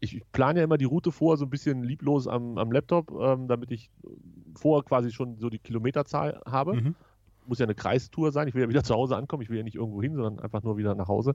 Ich, 0.00 0.16
ich 0.16 0.22
plane 0.32 0.60
ja 0.60 0.64
immer 0.64 0.78
die 0.78 0.86
Route 0.86 1.12
vor, 1.12 1.36
so 1.36 1.44
ein 1.44 1.50
bisschen 1.50 1.84
lieblos 1.84 2.26
am, 2.26 2.56
am 2.56 2.72
Laptop, 2.72 3.10
ähm, 3.10 3.48
damit 3.48 3.70
ich 3.70 3.90
vorher 4.56 4.82
quasi 4.82 5.12
schon 5.12 5.38
so 5.38 5.50
die 5.50 5.58
Kilometerzahl 5.58 6.40
habe. 6.46 6.74
Mhm. 6.74 6.94
Muss 7.46 7.58
ja 7.58 7.66
eine 7.66 7.74
Kreistour 7.74 8.32
sein. 8.32 8.48
Ich 8.48 8.54
will 8.54 8.62
ja 8.62 8.68
wieder 8.68 8.84
zu 8.84 8.94
Hause 8.94 9.16
ankommen. 9.16 9.42
Ich 9.42 9.50
will 9.50 9.58
ja 9.58 9.64
nicht 9.64 9.76
irgendwo 9.76 10.02
hin, 10.02 10.14
sondern 10.14 10.40
einfach 10.40 10.62
nur 10.62 10.76
wieder 10.76 10.94
nach 10.94 11.08
Hause. 11.08 11.34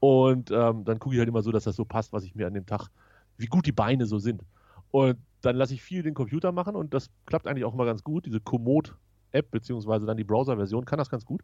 Und 0.00 0.50
ähm, 0.50 0.84
dann 0.84 0.98
gucke 0.98 1.14
ich 1.14 1.18
halt 1.18 1.28
immer 1.28 1.42
so, 1.42 1.52
dass 1.52 1.64
das 1.64 1.76
so 1.76 1.84
passt, 1.84 2.12
was 2.12 2.24
ich 2.24 2.34
mir 2.34 2.46
an 2.46 2.54
dem 2.54 2.66
Tag, 2.66 2.88
wie 3.36 3.46
gut 3.46 3.66
die 3.66 3.72
Beine 3.72 4.06
so 4.06 4.18
sind. 4.18 4.42
Und 4.90 5.18
dann 5.40 5.56
lasse 5.56 5.74
ich 5.74 5.82
viel 5.82 6.02
den 6.02 6.14
Computer 6.14 6.52
machen 6.52 6.76
und 6.76 6.94
das 6.94 7.10
klappt 7.26 7.46
eigentlich 7.46 7.64
auch 7.64 7.74
immer 7.74 7.84
ganz 7.84 8.02
gut. 8.02 8.26
Diese 8.26 8.40
Komoot-App, 8.40 9.50
beziehungsweise 9.50 10.06
dann 10.06 10.16
die 10.16 10.24
Browser-Version, 10.24 10.84
kann 10.84 10.98
das 10.98 11.10
ganz 11.10 11.24
gut. 11.24 11.42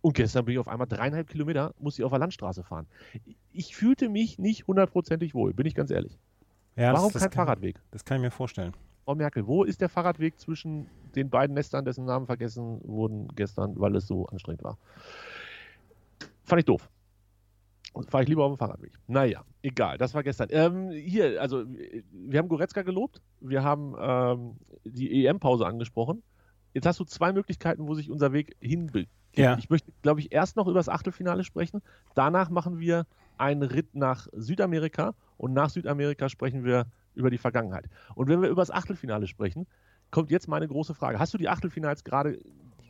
Und 0.00 0.14
gestern 0.14 0.44
bin 0.44 0.54
ich 0.54 0.58
auf 0.58 0.68
einmal 0.68 0.86
dreieinhalb 0.86 1.28
Kilometer, 1.28 1.74
muss 1.78 1.98
ich 1.98 2.04
auf 2.04 2.10
der 2.10 2.20
Landstraße 2.20 2.62
fahren. 2.62 2.86
Ich 3.52 3.74
fühlte 3.74 4.08
mich 4.08 4.38
nicht 4.38 4.66
hundertprozentig 4.66 5.34
wohl, 5.34 5.54
bin 5.54 5.66
ich 5.66 5.74
ganz 5.74 5.90
ehrlich. 5.90 6.18
ja 6.76 6.92
Warum 6.92 7.12
das, 7.12 7.14
das 7.14 7.22
kein 7.22 7.30
kann, 7.30 7.46
Fahrradweg? 7.46 7.80
Das 7.90 8.04
kann 8.04 8.18
ich 8.18 8.22
mir 8.22 8.30
vorstellen. 8.30 8.74
Frau 9.08 9.14
Merkel, 9.14 9.46
wo 9.46 9.64
ist 9.64 9.80
der 9.80 9.88
Fahrradweg 9.88 10.38
zwischen 10.38 10.86
den 11.14 11.30
beiden 11.30 11.54
Nestern, 11.54 11.86
dessen 11.86 12.04
Namen 12.04 12.26
vergessen 12.26 12.78
wurden 12.84 13.28
gestern, 13.36 13.80
weil 13.80 13.96
es 13.96 14.06
so 14.06 14.26
anstrengend 14.26 14.62
war? 14.62 14.76
Fand 16.44 16.60
ich 16.60 16.66
doof. 16.66 16.90
Fahre 18.10 18.24
ich 18.24 18.28
lieber 18.28 18.44
auf 18.44 18.52
dem 18.52 18.58
Fahrradweg. 18.58 18.92
Naja, 19.06 19.44
egal, 19.62 19.96
das 19.96 20.12
war 20.12 20.22
gestern. 20.22 20.48
Ähm, 20.50 20.90
hier, 20.90 21.40
also 21.40 21.64
wir 22.12 22.38
haben 22.38 22.50
Goretzka 22.50 22.82
gelobt, 22.82 23.22
wir 23.40 23.64
haben 23.64 23.94
ähm, 23.98 24.56
die 24.84 25.24
EM-Pause 25.24 25.64
angesprochen. 25.64 26.22
Jetzt 26.74 26.84
hast 26.84 27.00
du 27.00 27.04
zwei 27.04 27.32
Möglichkeiten, 27.32 27.88
wo 27.88 27.94
sich 27.94 28.10
unser 28.10 28.34
Weg 28.34 28.56
hinbegibt. 28.60 29.10
Ja. 29.36 29.56
Ich 29.56 29.70
möchte, 29.70 29.90
glaube 30.02 30.20
ich, 30.20 30.32
erst 30.32 30.56
noch 30.56 30.66
über 30.66 30.78
das 30.80 30.90
Achtelfinale 30.90 31.44
sprechen. 31.44 31.80
Danach 32.14 32.50
machen 32.50 32.78
wir 32.78 33.06
einen 33.38 33.62
Ritt 33.62 33.94
nach 33.94 34.28
Südamerika 34.32 35.14
und 35.38 35.54
nach 35.54 35.70
Südamerika 35.70 36.28
sprechen 36.28 36.62
wir 36.62 36.84
über 37.18 37.30
die 37.30 37.38
Vergangenheit. 37.38 37.86
Und 38.14 38.28
wenn 38.28 38.40
wir 38.40 38.48
über 38.48 38.62
das 38.62 38.70
Achtelfinale 38.70 39.26
sprechen, 39.26 39.66
kommt 40.10 40.30
jetzt 40.30 40.48
meine 40.48 40.66
große 40.66 40.94
Frage. 40.94 41.18
Hast 41.18 41.34
du 41.34 41.38
die 41.38 41.48
Achtelfinals 41.48 42.04
gerade 42.04 42.38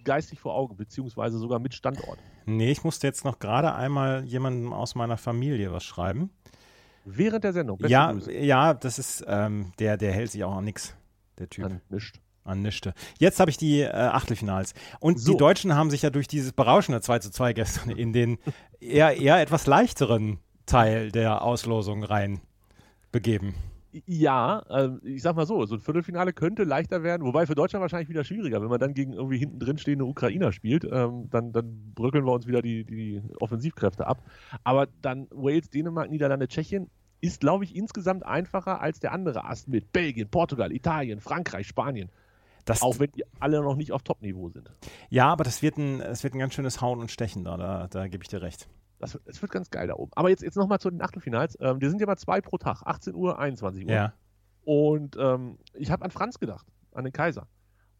geistig 0.04 0.38
vor 0.40 0.54
Augen, 0.54 0.76
beziehungsweise 0.76 1.38
sogar 1.38 1.58
mit 1.58 1.75
Standort? 1.75 2.18
Nee, 2.47 2.70
ich 2.70 2.85
musste 2.85 3.06
jetzt 3.06 3.25
noch 3.25 3.38
gerade 3.40 3.75
einmal 3.75 4.25
jemandem 4.25 4.73
aus 4.73 4.94
meiner 4.94 5.16
Familie 5.16 5.73
was 5.73 5.85
schreiben. 5.85 6.30
Während 7.04 7.42
der 7.42 7.52
Sendung. 7.52 7.78
Ja, 7.87 8.12
Grüße. 8.12 8.32
ja, 8.32 8.75
das 8.75 8.99
ist, 8.99 9.25
ähm, 9.26 9.73
der, 9.78 9.97
der 9.97 10.12
hält 10.12 10.30
sich 10.30 10.44
auch 10.44 10.56
an 10.56 10.64
nix, 10.64 10.94
der 11.38 11.49
Typ. 11.49 11.64
An 11.64 11.80
nischt. 11.88 12.20
An 12.44 12.62
nichte. 12.62 12.94
Jetzt 13.18 13.40
habe 13.40 13.50
ich 13.50 13.56
die 13.58 13.80
äh, 13.80 13.90
Achtelfinals. 13.90 14.73
Und 15.00 15.18
So. 15.20 15.32
die 15.32 15.38
Deutschen 15.38 15.75
haben 15.75 15.90
sich 15.90 16.02
ja 16.02 16.11
durch 16.11 16.28
dieses 16.28 16.52
berauschende 16.52 17.00
2 17.00 17.18
zu 17.18 17.30
2 17.30 17.52
gestern 17.52 17.90
in 17.90 18.12
den 18.12 18.38
eher, 18.80 19.16
eher 19.16 19.40
etwas 19.40 19.66
leichteren 19.66 20.38
Teil 20.64 21.11
der 21.11 21.42
Auslosung 21.42 22.04
rein 22.04 22.40
begeben. 23.12 23.54
Ja, 24.07 24.64
ähm, 24.68 25.00
ich 25.02 25.23
sag 25.23 25.35
mal 25.35 25.47
so, 25.47 25.64
so 25.64 25.76
ein 25.76 25.80
Viertelfinale 25.80 26.33
könnte 26.33 26.64
leichter 26.64 27.02
werden, 27.02 27.25
wobei 27.25 27.47
für 27.47 27.54
Deutschland 27.54 27.80
wahrscheinlich 27.80 28.11
wieder 28.11 28.23
schwieriger. 28.23 28.61
Wenn 28.61 28.68
man 28.68 28.80
dann 28.80 28.92
gegen 28.92 29.14
irgendwie 29.14 29.38
hinten 29.38 29.59
drin 29.59 29.78
stehende 29.78 30.04
Ukrainer 30.04 30.52
spielt, 30.52 30.85
ähm, 30.85 31.28
dann, 31.30 31.52
dann 31.52 31.95
bröckeln 31.95 32.26
wir 32.26 32.33
uns 32.33 32.47
wieder 32.47 32.61
die, 32.61 32.85
die 32.85 33.23
Offensivkräfte 33.40 34.07
ab. 34.07 34.23
Aber 34.62 34.88
dann 35.00 35.26
Wales, 35.30 35.71
Dänemark, 35.71 36.11
Niederlande, 36.11 36.49
Tschechien 36.49 36.90
ist, 37.21 37.40
glaube 37.40 37.64
ich, 37.64 37.75
insgesamt 37.75 38.25
einfacher 38.25 38.80
als 38.80 39.00
der 39.00 39.12
andere 39.12 39.45
Ast 39.45 39.68
mit 39.68 39.90
Belgien, 39.92 40.28
Portugal, 40.28 40.71
Italien, 40.73 41.21
Frankreich, 41.21 41.66
Spanien. 41.66 42.11
Das, 42.64 42.83
Auch 42.83 42.99
wenn 42.99 43.11
die 43.12 43.25
alle 43.40 43.62
noch 43.62 43.76
nicht 43.76 43.92
auf 43.92 44.02
Top-Niveau 44.02 44.50
sind. 44.50 44.71
ja, 45.09 45.28
aber 45.28 45.45
das 45.45 45.62
wird, 45.62 45.78
ein, 45.78 46.00
das 46.00 46.23
wird 46.23 46.35
ein 46.35 46.38
ganz 46.38 46.52
schönes 46.52 46.83
Hauen 46.83 47.00
und 47.00 47.11
Stechen 47.11 47.45
da, 47.45 47.57
da, 47.57 47.87
da 47.88 48.09
gebe 48.09 48.23
ich 48.23 48.28
dir 48.28 48.42
recht. 48.42 48.68
Das, 48.99 49.14
wird- 49.14 49.26
das 49.28 49.40
wird 49.40 49.52
ganz 49.52 49.71
geil 49.71 49.87
da 49.87 49.95
oben. 49.95 50.11
Aber 50.14 50.28
jetzt, 50.31 50.43
jetzt 50.43 50.57
nochmal 50.57 50.81
zu 50.81 50.90
den 50.90 51.00
Achtelfinals. 51.02 51.57
Ähm, 51.61 51.78
die 51.81 51.88
sind 51.88 52.00
ja 52.00 52.07
mal 52.07 52.17
zwei 52.17 52.40
pro 52.40 52.59
Tag, 52.59 52.83
18 52.85 53.14
Uhr, 53.14 53.38
21 53.38 53.85
Uhr. 53.85 53.90
Ja. 53.93 54.12
Und 54.64 55.17
ähm, 55.19 55.59
ich 55.75 55.90
habe 55.90 56.05
an 56.05 56.11
Franz 56.11 56.38
gedacht. 56.38 56.67
an 56.93 57.05
den 57.05 57.12
Kaiser. 57.12 57.47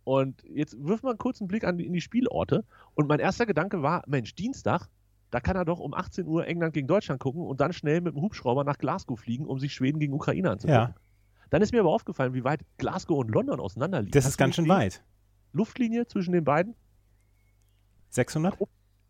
Und 0.05 0.43
jetzt 0.45 0.75
wirf 0.83 1.03
mal 1.03 1.17
einen 1.19 1.49
Blick 1.49 1.65
an 1.65 1.77
die, 1.79 1.87
in 1.87 1.93
die 1.93 2.01
Spielorte. 2.01 2.65
Und 2.95 3.09
mein 3.09 3.21
erster 3.21 3.47
Gedanke 3.47 3.83
war, 3.83 4.03
Mensch, 4.07 4.35
Dienstag, 4.35 4.89
da 5.31 5.41
kann 5.41 5.55
er 5.57 5.65
doch 5.67 5.79
um 5.79 5.93
18 5.95 6.27
Uhr 6.27 6.47
England 6.47 6.73
gegen 6.73 6.89
Deutschland 6.89 7.21
gucken 7.21 7.43
und 7.43 7.61
dann 7.61 7.73
schnell 7.75 8.01
mit 8.01 8.15
dem 8.15 8.23
Hubschrauber 8.23 8.65
nach 8.65 8.79
Glasgow 8.79 9.21
fliegen, 9.21 9.47
um 9.47 9.59
sich 9.59 9.75
Schweden 9.75 9.99
gegen 9.99 10.15
Ukraine 10.15 10.51
anzugucken. 10.51 10.95
Ja. 10.95 10.95
Dann 11.51 11.61
ist 11.63 11.73
mir 11.73 11.81
aber 11.81 11.91
aufgefallen, 11.91 12.33
wie 12.35 12.45
weit 12.45 12.61
Glasgow 12.79 13.19
und 13.19 13.31
London 13.31 13.61
auseinander 13.61 14.01
liegen. 14.01 14.13
Das 14.13 14.25
Hast 14.25 14.33
ist 14.33 14.37
ganz 14.39 14.55
schön 14.57 14.69
weit. 14.69 15.05
Luftlinie 15.53 16.07
zwischen 16.07 16.33
den 16.33 16.45
beiden? 16.45 16.75
600? 18.11 18.57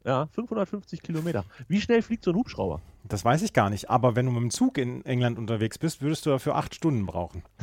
Ja, 0.09 0.27
550 0.33 1.03
Kilometer. 1.03 1.45
Wie 1.69 1.83
schnell 1.83 2.01
fliegt 2.01 2.25
so 2.25 2.31
ein 2.31 2.37
Hubschrauber? 2.37 2.81
Das 3.05 3.27
weiß 3.27 3.43
ich 3.43 3.53
gar 3.53 3.69
nicht. 3.69 3.91
Aber 3.91 4.17
wenn 4.17 4.25
du 4.25 4.33
mit 4.33 4.41
dem 4.41 4.51
Zug 4.51 4.79
in 4.79 5.05
England 5.05 5.37
unterwegs 5.37 5.77
bist, 5.77 6.01
würdest 6.01 6.25
du 6.25 6.31
dafür 6.31 6.57
acht 6.57 6.75
Stunden 6.75 7.05
brauchen. 7.05 7.43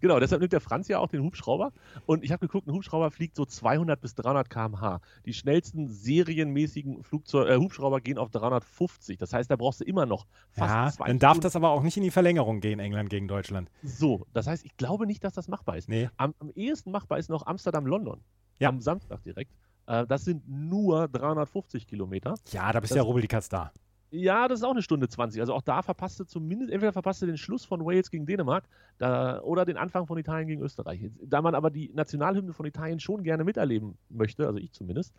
Genau, 0.00 0.18
deshalb 0.18 0.40
nimmt 0.40 0.52
der 0.52 0.60
Franz 0.60 0.88
ja 0.88 0.98
auch 0.98 1.06
den 1.06 1.22
Hubschrauber. 1.22 1.70
Und 2.06 2.24
ich 2.24 2.32
habe 2.32 2.40
geguckt, 2.40 2.66
ein 2.66 2.72
Hubschrauber 2.72 3.12
fliegt 3.12 3.36
so 3.36 3.44
200 3.46 4.00
bis 4.00 4.16
300 4.16 4.50
km/h. 4.50 5.00
Die 5.24 5.32
schnellsten 5.32 5.86
serienmäßigen 5.86 7.04
Flugzeug 7.04 7.48
äh, 7.48 7.56
Hubschrauber 7.56 8.00
gehen 8.00 8.18
auf 8.18 8.30
350. 8.30 9.16
Das 9.16 9.32
heißt, 9.32 9.48
da 9.48 9.54
brauchst 9.54 9.80
du 9.80 9.84
immer 9.84 10.04
noch 10.04 10.26
fast 10.50 10.74
ja, 10.74 10.90
zwei 10.90 11.06
dann 11.06 11.20
darf 11.20 11.34
Stunden. 11.34 11.42
das 11.44 11.54
aber 11.54 11.70
auch 11.70 11.84
nicht 11.84 11.96
in 11.96 12.02
die 12.02 12.10
Verlängerung 12.10 12.60
gehen, 12.60 12.80
England 12.80 13.10
gegen 13.10 13.28
Deutschland. 13.28 13.70
So, 13.84 14.26
das 14.32 14.48
heißt, 14.48 14.64
ich 14.64 14.76
glaube 14.76 15.06
nicht, 15.06 15.22
dass 15.22 15.34
das 15.34 15.46
machbar 15.46 15.76
ist. 15.76 15.88
Nee. 15.88 16.10
Am, 16.16 16.34
am 16.40 16.50
ehesten 16.56 16.90
machbar 16.90 17.18
ist 17.18 17.30
noch 17.30 17.46
Amsterdam-London. 17.46 18.20
Ja. 18.58 18.70
Am 18.70 18.80
Samstag 18.80 19.22
direkt. 19.22 19.52
Äh, 19.86 20.06
das 20.06 20.24
sind 20.24 20.48
nur 20.48 21.08
350 21.08 21.86
Kilometer. 21.86 22.34
Ja, 22.50 22.72
da 22.72 22.80
bist 22.80 22.92
Das- 22.92 22.96
ja 22.96 23.02
rubbeldickatz 23.02 23.48
da. 23.48 23.72
Ja, 24.12 24.46
das 24.46 24.60
ist 24.60 24.64
auch 24.64 24.70
eine 24.70 24.82
Stunde 24.82 25.08
20. 25.08 25.40
Also 25.40 25.52
auch 25.52 25.62
da 25.62 25.82
verpasst 25.82 26.20
du 26.20 26.24
zumindest, 26.24 26.70
entweder 26.72 26.92
verpasst 26.92 27.22
du 27.22 27.26
den 27.26 27.36
Schluss 27.36 27.64
von 27.64 27.84
Wales 27.84 28.08
gegen 28.10 28.24
Dänemark 28.24 28.64
da, 28.98 29.40
oder 29.42 29.64
den 29.64 29.76
Anfang 29.76 30.06
von 30.06 30.16
Italien 30.16 30.46
gegen 30.46 30.62
Österreich. 30.62 31.10
Da 31.20 31.42
man 31.42 31.56
aber 31.56 31.70
die 31.70 31.90
Nationalhymne 31.92 32.52
von 32.52 32.66
Italien 32.66 33.00
schon 33.00 33.24
gerne 33.24 33.42
miterleben 33.42 33.98
möchte, 34.08 34.46
also 34.46 34.58
ich 34.60 34.70
zumindest, 34.72 35.12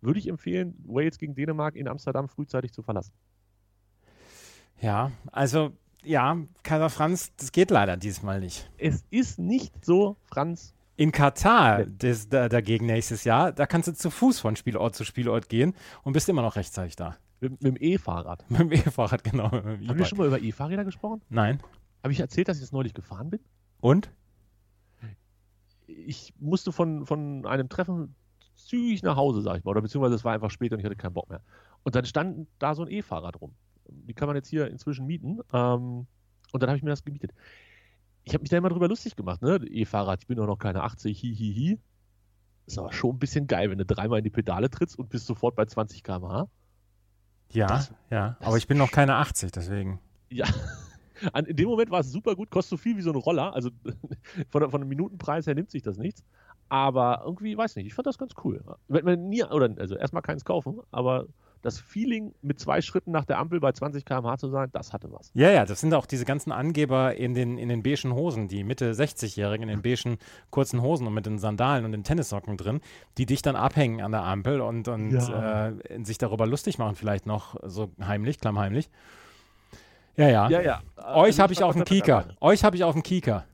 würde 0.00 0.18
ich 0.18 0.26
empfehlen, 0.26 0.74
Wales 0.86 1.18
gegen 1.18 1.36
Dänemark 1.36 1.76
in 1.76 1.86
Amsterdam 1.86 2.28
frühzeitig 2.28 2.72
zu 2.72 2.82
verlassen. 2.82 3.12
Ja, 4.80 5.12
also 5.30 5.70
ja, 6.02 6.36
Kaiser 6.64 6.90
Franz, 6.90 7.32
das 7.36 7.52
geht 7.52 7.70
leider 7.70 7.96
diesmal 7.96 8.40
nicht. 8.40 8.68
Es 8.76 9.04
ist 9.10 9.38
nicht 9.38 9.84
so, 9.84 10.16
Franz. 10.26 10.74
In 11.02 11.10
Katar 11.10 11.84
das, 11.86 12.28
da, 12.28 12.48
dagegen 12.48 12.86
nächstes 12.86 13.24
Jahr, 13.24 13.52
da 13.52 13.66
kannst 13.66 13.88
du 13.88 13.92
zu 13.92 14.08
Fuß 14.08 14.38
von 14.38 14.54
Spielort 14.54 14.94
zu 14.94 15.04
Spielort 15.04 15.48
gehen 15.48 15.74
und 16.04 16.12
bist 16.12 16.28
immer 16.28 16.42
noch 16.42 16.54
rechtzeitig 16.54 16.94
da. 16.94 17.16
Mit, 17.40 17.60
mit 17.60 17.76
dem 17.76 17.76
E-Fahrrad. 17.80 18.44
Mit 18.50 18.60
dem 18.60 18.72
E-Fahrrad, 18.72 19.24
genau. 19.24 19.48
Dem 19.48 19.88
Haben 19.88 19.98
wir 19.98 20.04
schon 20.04 20.18
mal 20.18 20.28
über 20.28 20.40
E-Fahrräder 20.40 20.84
gesprochen? 20.84 21.20
Nein. 21.28 21.60
Habe 22.04 22.12
ich 22.12 22.20
erzählt, 22.20 22.46
dass 22.46 22.58
ich 22.58 22.62
das 22.62 22.70
neulich 22.70 22.94
gefahren 22.94 23.30
bin? 23.30 23.40
Und? 23.80 24.12
ich 25.88 26.32
musste 26.38 26.72
von, 26.72 27.04
von 27.06 27.46
einem 27.46 27.68
Treffen 27.68 28.14
zügig 28.54 29.02
nach 29.02 29.16
Hause, 29.16 29.42
sag 29.42 29.58
ich 29.58 29.64
mal, 29.64 29.72
oder 29.72 29.82
beziehungsweise 29.82 30.14
es 30.14 30.24
war 30.24 30.32
einfach 30.32 30.50
spät 30.50 30.72
und 30.72 30.78
ich 30.78 30.84
hatte 30.84 30.96
keinen 30.96 31.14
Bock 31.14 31.28
mehr. 31.28 31.42
Und 31.82 31.94
dann 31.94 32.04
stand 32.04 32.46
da 32.58 32.74
so 32.74 32.82
ein 32.82 32.88
E-Fahrrad 32.90 33.40
rum. 33.40 33.54
Die 33.88 34.14
kann 34.14 34.28
man 34.28 34.36
jetzt 34.36 34.48
hier 34.48 34.68
inzwischen 34.68 35.06
mieten. 35.06 35.40
Ähm, 35.52 36.06
und 36.52 36.62
dann 36.62 36.68
habe 36.68 36.76
ich 36.76 36.82
mir 36.82 36.90
das 36.90 37.04
gemietet. 37.04 37.32
Ich 38.24 38.34
habe 38.34 38.42
mich 38.42 38.50
da 38.50 38.56
immer 38.58 38.68
drüber 38.68 38.88
lustig 38.88 39.16
gemacht, 39.16 39.42
ne? 39.42 39.56
E-Fahrrad, 39.68 40.20
ich 40.22 40.26
bin 40.28 40.36
doch 40.36 40.46
noch 40.46 40.58
keine 40.58 40.82
80, 40.82 41.22
hi, 41.22 41.34
hi, 41.34 41.54
hi. 41.54 41.78
Ist 42.66 42.78
aber 42.78 42.92
schon 42.92 43.16
ein 43.16 43.18
bisschen 43.18 43.46
geil, 43.48 43.70
wenn 43.70 43.78
du 43.78 43.84
dreimal 43.84 44.18
in 44.18 44.24
die 44.24 44.30
Pedale 44.30 44.70
trittst 44.70 44.96
und 44.98 45.08
bist 45.08 45.26
sofort 45.26 45.56
bei 45.56 45.64
20 45.64 46.02
km/h. 46.04 46.48
Ja, 47.50 47.66
Das- 47.66 47.92
ja. 48.10 48.36
das- 48.38 48.46
Aber 48.48 48.56
ich 48.56 48.66
bin 48.68 48.78
noch 48.78 48.90
keine 48.92 49.16
80, 49.16 49.50
deswegen. 49.50 50.00
Ja. 50.30 50.46
An, 51.32 51.44
in 51.46 51.56
dem 51.56 51.68
Moment 51.68 51.90
war 51.90 52.00
es 52.00 52.10
super 52.10 52.34
gut, 52.34 52.50
kostet 52.50 52.70
so 52.70 52.76
viel 52.76 52.96
wie 52.96 53.02
so 53.02 53.10
ein 53.10 53.16
Roller. 53.16 53.54
Also 53.54 53.70
von, 54.50 54.70
von 54.70 54.80
dem 54.80 54.88
Minutenpreis 54.88 55.46
her 55.46 55.54
nimmt 55.54 55.70
sich 55.70 55.82
das 55.82 55.98
nichts. 55.98 56.24
Aber 56.68 57.22
irgendwie, 57.24 57.56
weiß 57.56 57.76
nicht, 57.76 57.86
ich 57.86 57.94
fand 57.94 58.06
das 58.06 58.18
ganz 58.18 58.32
cool. 58.44 58.64
Wenn 58.88 59.04
man 59.04 59.28
nie, 59.28 59.42
oder 59.44 59.68
also 59.78 59.94
erstmal 59.96 60.22
keins 60.22 60.44
kaufen, 60.44 60.80
aber 60.90 61.26
das 61.62 61.78
Feeling, 61.78 62.34
mit 62.42 62.58
zwei 62.60 62.80
Schritten 62.80 63.12
nach 63.12 63.24
der 63.24 63.38
Ampel 63.38 63.60
bei 63.60 63.72
20 63.72 64.04
km/h 64.04 64.36
zu 64.38 64.48
sein, 64.48 64.68
das 64.72 64.92
hatte 64.92 65.10
was. 65.12 65.30
Ja, 65.34 65.50
ja, 65.50 65.64
das 65.64 65.80
sind 65.80 65.94
auch 65.94 66.06
diese 66.06 66.24
ganzen 66.24 66.52
Angeber 66.52 67.14
in 67.14 67.34
den, 67.34 67.56
in 67.56 67.68
den 67.68 67.82
beigen 67.82 68.12
Hosen, 68.14 68.48
die 68.48 68.64
Mitte 68.64 68.92
60-Jährigen 68.92 69.68
in 69.68 69.80
den 69.80 69.82
beigen 69.82 70.18
kurzen 70.50 70.82
Hosen 70.82 71.06
und 71.06 71.14
mit 71.14 71.24
den 71.24 71.38
Sandalen 71.38 71.84
und 71.84 71.92
den 71.92 72.04
Tennissocken 72.04 72.56
drin, 72.56 72.80
die 73.16 73.26
dich 73.26 73.42
dann 73.42 73.56
abhängen 73.56 74.02
an 74.02 74.12
der 74.12 74.24
Ampel 74.24 74.60
und, 74.60 74.88
und 74.88 75.12
Ja. 75.12 75.68
äh, 75.68 76.04
sich 76.04 76.18
darüber 76.18 76.46
lustig 76.46 76.78
machen, 76.78 76.96
vielleicht 76.96 77.26
noch 77.26 77.56
so 77.62 77.90
heimlich, 78.00 78.38
klammheimlich. 78.40 78.90
Ja, 80.16 80.28
ja. 80.28 80.48
Ja, 80.50 80.60
ja. 80.60 80.82
Euch 80.96 81.06
Also 81.26 81.42
habe 81.44 81.52
ich 81.52 81.62
auf 81.62 81.74
dem 81.74 81.84
Kieker. 81.84 82.26
Euch 82.40 82.64
habe 82.64 82.76
ich 82.76 82.84
auf 82.84 82.92
dem 82.92 83.02
Kieker. 83.02 83.46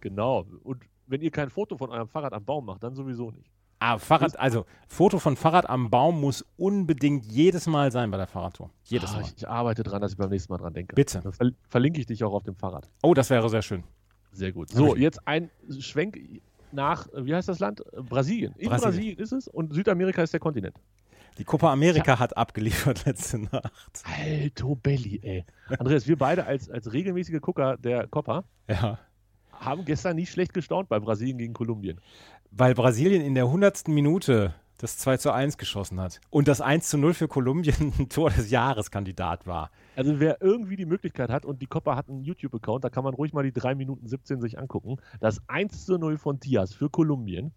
Genau. 0.00 0.44
Und 0.62 0.82
wenn 1.06 1.22
ihr 1.22 1.30
kein 1.30 1.50
Foto 1.50 1.76
von 1.76 1.90
eurem 1.90 2.08
Fahrrad 2.08 2.32
am 2.32 2.44
Baum 2.44 2.66
macht, 2.66 2.82
dann 2.82 2.94
sowieso 2.94 3.30
nicht. 3.30 3.50
Ah, 3.84 3.98
Fahrrad, 3.98 4.38
also 4.38 4.64
Foto 4.86 5.18
von 5.18 5.34
Fahrrad 5.36 5.68
am 5.68 5.90
Baum 5.90 6.20
muss 6.20 6.44
unbedingt 6.56 7.24
jedes 7.26 7.66
Mal 7.66 7.90
sein 7.90 8.10
bei 8.12 8.16
der 8.16 8.28
Fahrradtour. 8.28 8.70
Jedes 8.84 9.10
Ah, 9.10 9.14
Mal. 9.16 9.22
ich, 9.22 9.34
ich 9.38 9.48
arbeite 9.48 9.82
dran, 9.82 10.00
dass 10.00 10.12
ich 10.12 10.18
beim 10.18 10.30
nächsten 10.30 10.52
Mal 10.52 10.58
dran 10.58 10.72
denke. 10.72 10.94
Bitte. 10.94 11.20
Dann 11.20 11.32
ver 11.32 11.50
verlinke 11.68 11.98
ich 12.00 12.06
dich 12.06 12.22
auch 12.22 12.32
auf 12.32 12.44
dem 12.44 12.54
Fahrrad. 12.54 12.88
Oh, 13.02 13.12
das 13.12 13.28
wäre 13.30 13.48
sehr 13.48 13.62
schön. 13.62 13.82
Sehr 14.30 14.52
gut. 14.52 14.70
So, 14.70 14.94
jetzt 14.96 15.26
ein 15.26 15.50
Schwenk 15.80 16.16
nach, 16.70 17.08
wie 17.14 17.34
heißt 17.34 17.48
das 17.48 17.58
Land? 17.58 17.82
Brasilien. 18.08 18.54
In 18.56 18.68
Brasilien. 18.68 18.80
Brasilien, 18.92 19.18
ist 19.18 19.32
es 19.32 19.48
und 19.48 19.74
Südamerika 19.74 20.22
ist 20.22 20.32
der 20.32 20.40
Kontinent. 20.40 20.76
Die 21.38 21.44
Copa 21.44 21.72
America 21.72 22.18
hat 22.18 22.36
abgeliefert 22.36 23.04
letzte 23.06 23.38
Nacht. 23.40 23.72
Alto 24.04 24.76
Belli, 24.76 25.18
ey. 25.22 25.44
Andreas, 25.78 26.06
wir 26.06 26.16
beide 26.16 26.46
als, 26.46 26.70
als 26.70 26.92
regelmäßige 26.92 27.40
Gucker 27.40 27.76
der 27.78 28.06
Copa 28.06 28.44
Ja. 28.68 28.98
haben 29.52 29.84
gestern 29.84 30.16
nicht 30.16 30.30
schlecht 30.30 30.54
gestaunt 30.54 30.88
bei 30.88 31.00
Brasilien 31.00 31.38
gegen 31.38 31.52
Kolumbien. 31.52 32.00
Weil 32.54 32.74
Brasilien 32.74 33.22
in 33.22 33.34
der 33.34 33.44
100. 33.44 33.88
Minute 33.88 34.54
das 34.76 34.98
2 34.98 35.16
zu 35.16 35.32
1 35.32 35.56
geschossen 35.56 36.00
hat 36.00 36.20
und 36.28 36.48
das 36.48 36.60
1 36.60 36.88
zu 36.88 36.98
0 36.98 37.14
für 37.14 37.28
Kolumbien 37.28 37.94
ein 37.98 38.08
Tor 38.10 38.30
des 38.30 38.50
Jahreskandidat 38.50 39.46
war. 39.46 39.70
Also 39.96 40.20
wer 40.20 40.42
irgendwie 40.42 40.76
die 40.76 40.84
Möglichkeit 40.84 41.30
hat 41.30 41.46
und 41.46 41.62
die 41.62 41.66
Copa 41.66 41.96
hat 41.96 42.10
einen 42.10 42.20
YouTube-Account, 42.20 42.84
da 42.84 42.90
kann 42.90 43.04
man 43.04 43.14
ruhig 43.14 43.32
mal 43.32 43.42
die 43.42 43.52
3 43.52 43.74
Minuten 43.74 44.06
17 44.06 44.40
sich 44.40 44.58
angucken. 44.58 44.96
Das 45.20 45.40
1 45.46 45.86
zu 45.86 45.96
0 45.96 46.18
von 46.18 46.40
Diaz 46.40 46.74
für 46.74 46.90
Kolumbien. 46.90 47.52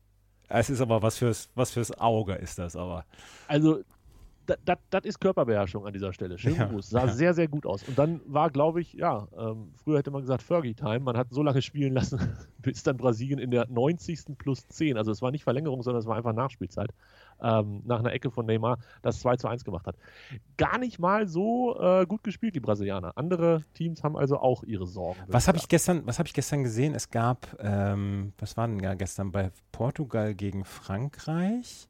Es 0.48 0.70
ist 0.70 0.80
aber 0.80 1.02
was 1.02 1.18
fürs, 1.18 1.50
was 1.56 1.72
fürs 1.72 1.92
Auge 2.00 2.36
ist 2.36 2.60
das 2.60 2.76
aber. 2.76 3.06
Also 3.48 3.82
das 4.46 5.06
ist 5.06 5.20
Körperbeherrschung 5.20 5.86
an 5.86 5.94
dieser 5.94 6.14
Stelle. 6.14 6.38
Schön 6.38 6.56
Ja. 6.56 6.70
Sah 6.82 7.06
ja. 7.06 7.08
sehr, 7.08 7.34
sehr 7.34 7.48
gut 7.48 7.66
aus. 7.66 7.84
Und 7.88 7.98
dann 7.98 8.22
war, 8.26 8.50
glaube 8.50 8.82
ich, 8.82 8.94
ja, 8.94 9.28
ähm, 9.38 9.74
früher 9.84 10.00
hätte 10.00 10.12
man 10.12 10.22
gesagt 10.22 10.44
Fergie-Time. 10.44 11.00
Man 11.00 11.18
hat 11.18 11.28
so 11.32 11.42
lange 11.44 11.62
spielen 11.62 11.94
lassen, 11.94 12.20
bis 12.60 12.84
dann 12.84 12.98
Brasilien 12.98 13.40
in 13.40 13.52
der 13.52 13.68
90. 13.68 14.38
plus 14.38 14.68
10, 14.68 14.98
also 14.98 15.12
es 15.12 15.22
war 15.22 15.32
nicht 15.32 15.44
Verlängerung, 15.44 15.82
sondern 15.84 16.00
es 16.00 16.08
war 16.08 16.16
einfach 16.16 16.34
Nachspielzeit, 16.34 16.90
ähm, 17.42 17.82
nach 17.86 18.00
einer 18.00 18.14
Ecke 18.14 18.32
von 18.32 18.46
Neymar, 18.46 18.78
das 19.02 19.20
2 19.20 19.38
zu 19.38 19.48
1 19.48 19.64
gemacht 19.64 19.88
hat. 19.88 19.96
Gar 20.58 20.78
nicht 20.78 21.00
mal 21.00 21.28
so 21.28 21.80
äh, 21.80 22.06
gut 22.06 22.24
gespielt, 22.24 22.56
die 22.56 22.60
Brasilianer. 22.60 23.14
Andere 23.16 23.64
Teams 23.74 24.04
haben 24.04 24.16
also 24.18 24.38
auch 24.38 24.64
ihre 24.64 24.86
Sorgen. 24.86 25.20
Was 25.28 25.48
habe 25.48 25.58
ich 25.58 25.68
gestern, 25.68 26.06
was 26.06 26.20
habe 26.20 26.28
ich 26.28 26.34
gestern 26.34 26.64
gesehen? 26.64 26.94
Es 26.96 27.10
gab, 27.10 27.56
ähm, 27.60 28.34
was 28.38 28.58
war 28.58 28.68
denn 28.68 28.80
ja 28.80 28.94
gestern 28.94 29.32
bei 29.32 29.52
Portugal 29.72 30.36
gegen 30.36 30.66
Frankreich? 30.66 31.88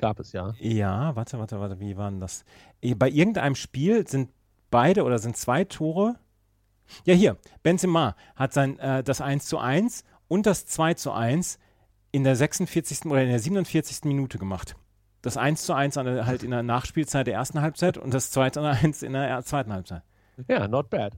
Gab 0.00 0.18
es, 0.18 0.32
ja. 0.32 0.54
Ja, 0.58 1.14
warte, 1.14 1.38
warte, 1.38 1.60
warte, 1.60 1.78
wie 1.78 1.96
war 1.96 2.10
denn 2.10 2.20
das? 2.20 2.44
Eh, 2.80 2.94
Bei 2.94 3.08
irgendeinem 3.08 3.54
Spiel 3.54 4.06
sind 4.08 4.30
beide 4.70 5.04
oder 5.04 5.18
sind 5.18 5.36
zwei 5.36 5.64
Tore. 5.64 6.16
Ja, 7.04 7.14
hier, 7.14 7.36
Benzema 7.62 8.16
hat 8.34 8.52
sein, 8.52 8.78
äh, 8.78 9.02
das 9.04 9.20
1 9.20 9.46
zu 9.46 9.58
1 9.58 10.04
und 10.28 10.46
das 10.46 10.66
2 10.66 10.94
zu 10.94 11.12
1 11.12 11.58
in 12.12 12.24
der 12.24 12.34
46. 12.34 13.04
oder 13.06 13.22
in 13.22 13.28
der 13.28 13.38
47. 13.38 14.04
Minute 14.04 14.38
gemacht. 14.38 14.74
Das 15.22 15.36
1 15.36 15.64
zu 15.66 15.74
1 15.74 15.96
an 15.98 16.06
der, 16.06 16.26
halt 16.26 16.42
in 16.42 16.50
der 16.50 16.62
Nachspielzeit 16.62 17.26
der 17.26 17.34
ersten 17.34 17.60
Halbzeit 17.60 17.98
und 17.98 18.14
das 18.14 18.30
2 18.30 18.50
zu 18.50 18.60
1 18.62 19.02
in 19.02 19.12
der 19.12 19.28
er- 19.28 19.44
zweiten 19.44 19.72
Halbzeit. 19.72 20.02
Ja, 20.48 20.66
not 20.66 20.88
bad. 20.88 21.12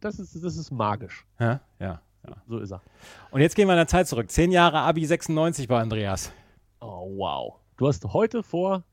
Das 0.00 0.18
ist, 0.18 0.34
das 0.42 0.56
ist 0.56 0.70
magisch. 0.72 1.24
Ja, 1.38 1.60
ja. 1.78 2.00
ja. 2.26 2.36
So 2.48 2.58
ist 2.58 2.72
er. 2.72 2.82
Und 3.30 3.40
jetzt 3.42 3.54
gehen 3.54 3.68
wir 3.68 3.74
in 3.74 3.78
der 3.78 3.86
Zeit 3.86 4.08
zurück. 4.08 4.30
Zehn 4.30 4.50
Jahre 4.50 4.78
Abi 4.80 5.06
96 5.06 5.68
bei 5.68 5.80
Andreas. 5.80 6.32
Oh, 6.80 7.08
wow. 7.16 7.54
Du 7.76 7.88
hast 7.88 8.04
heute 8.12 8.42
vor 8.42 8.84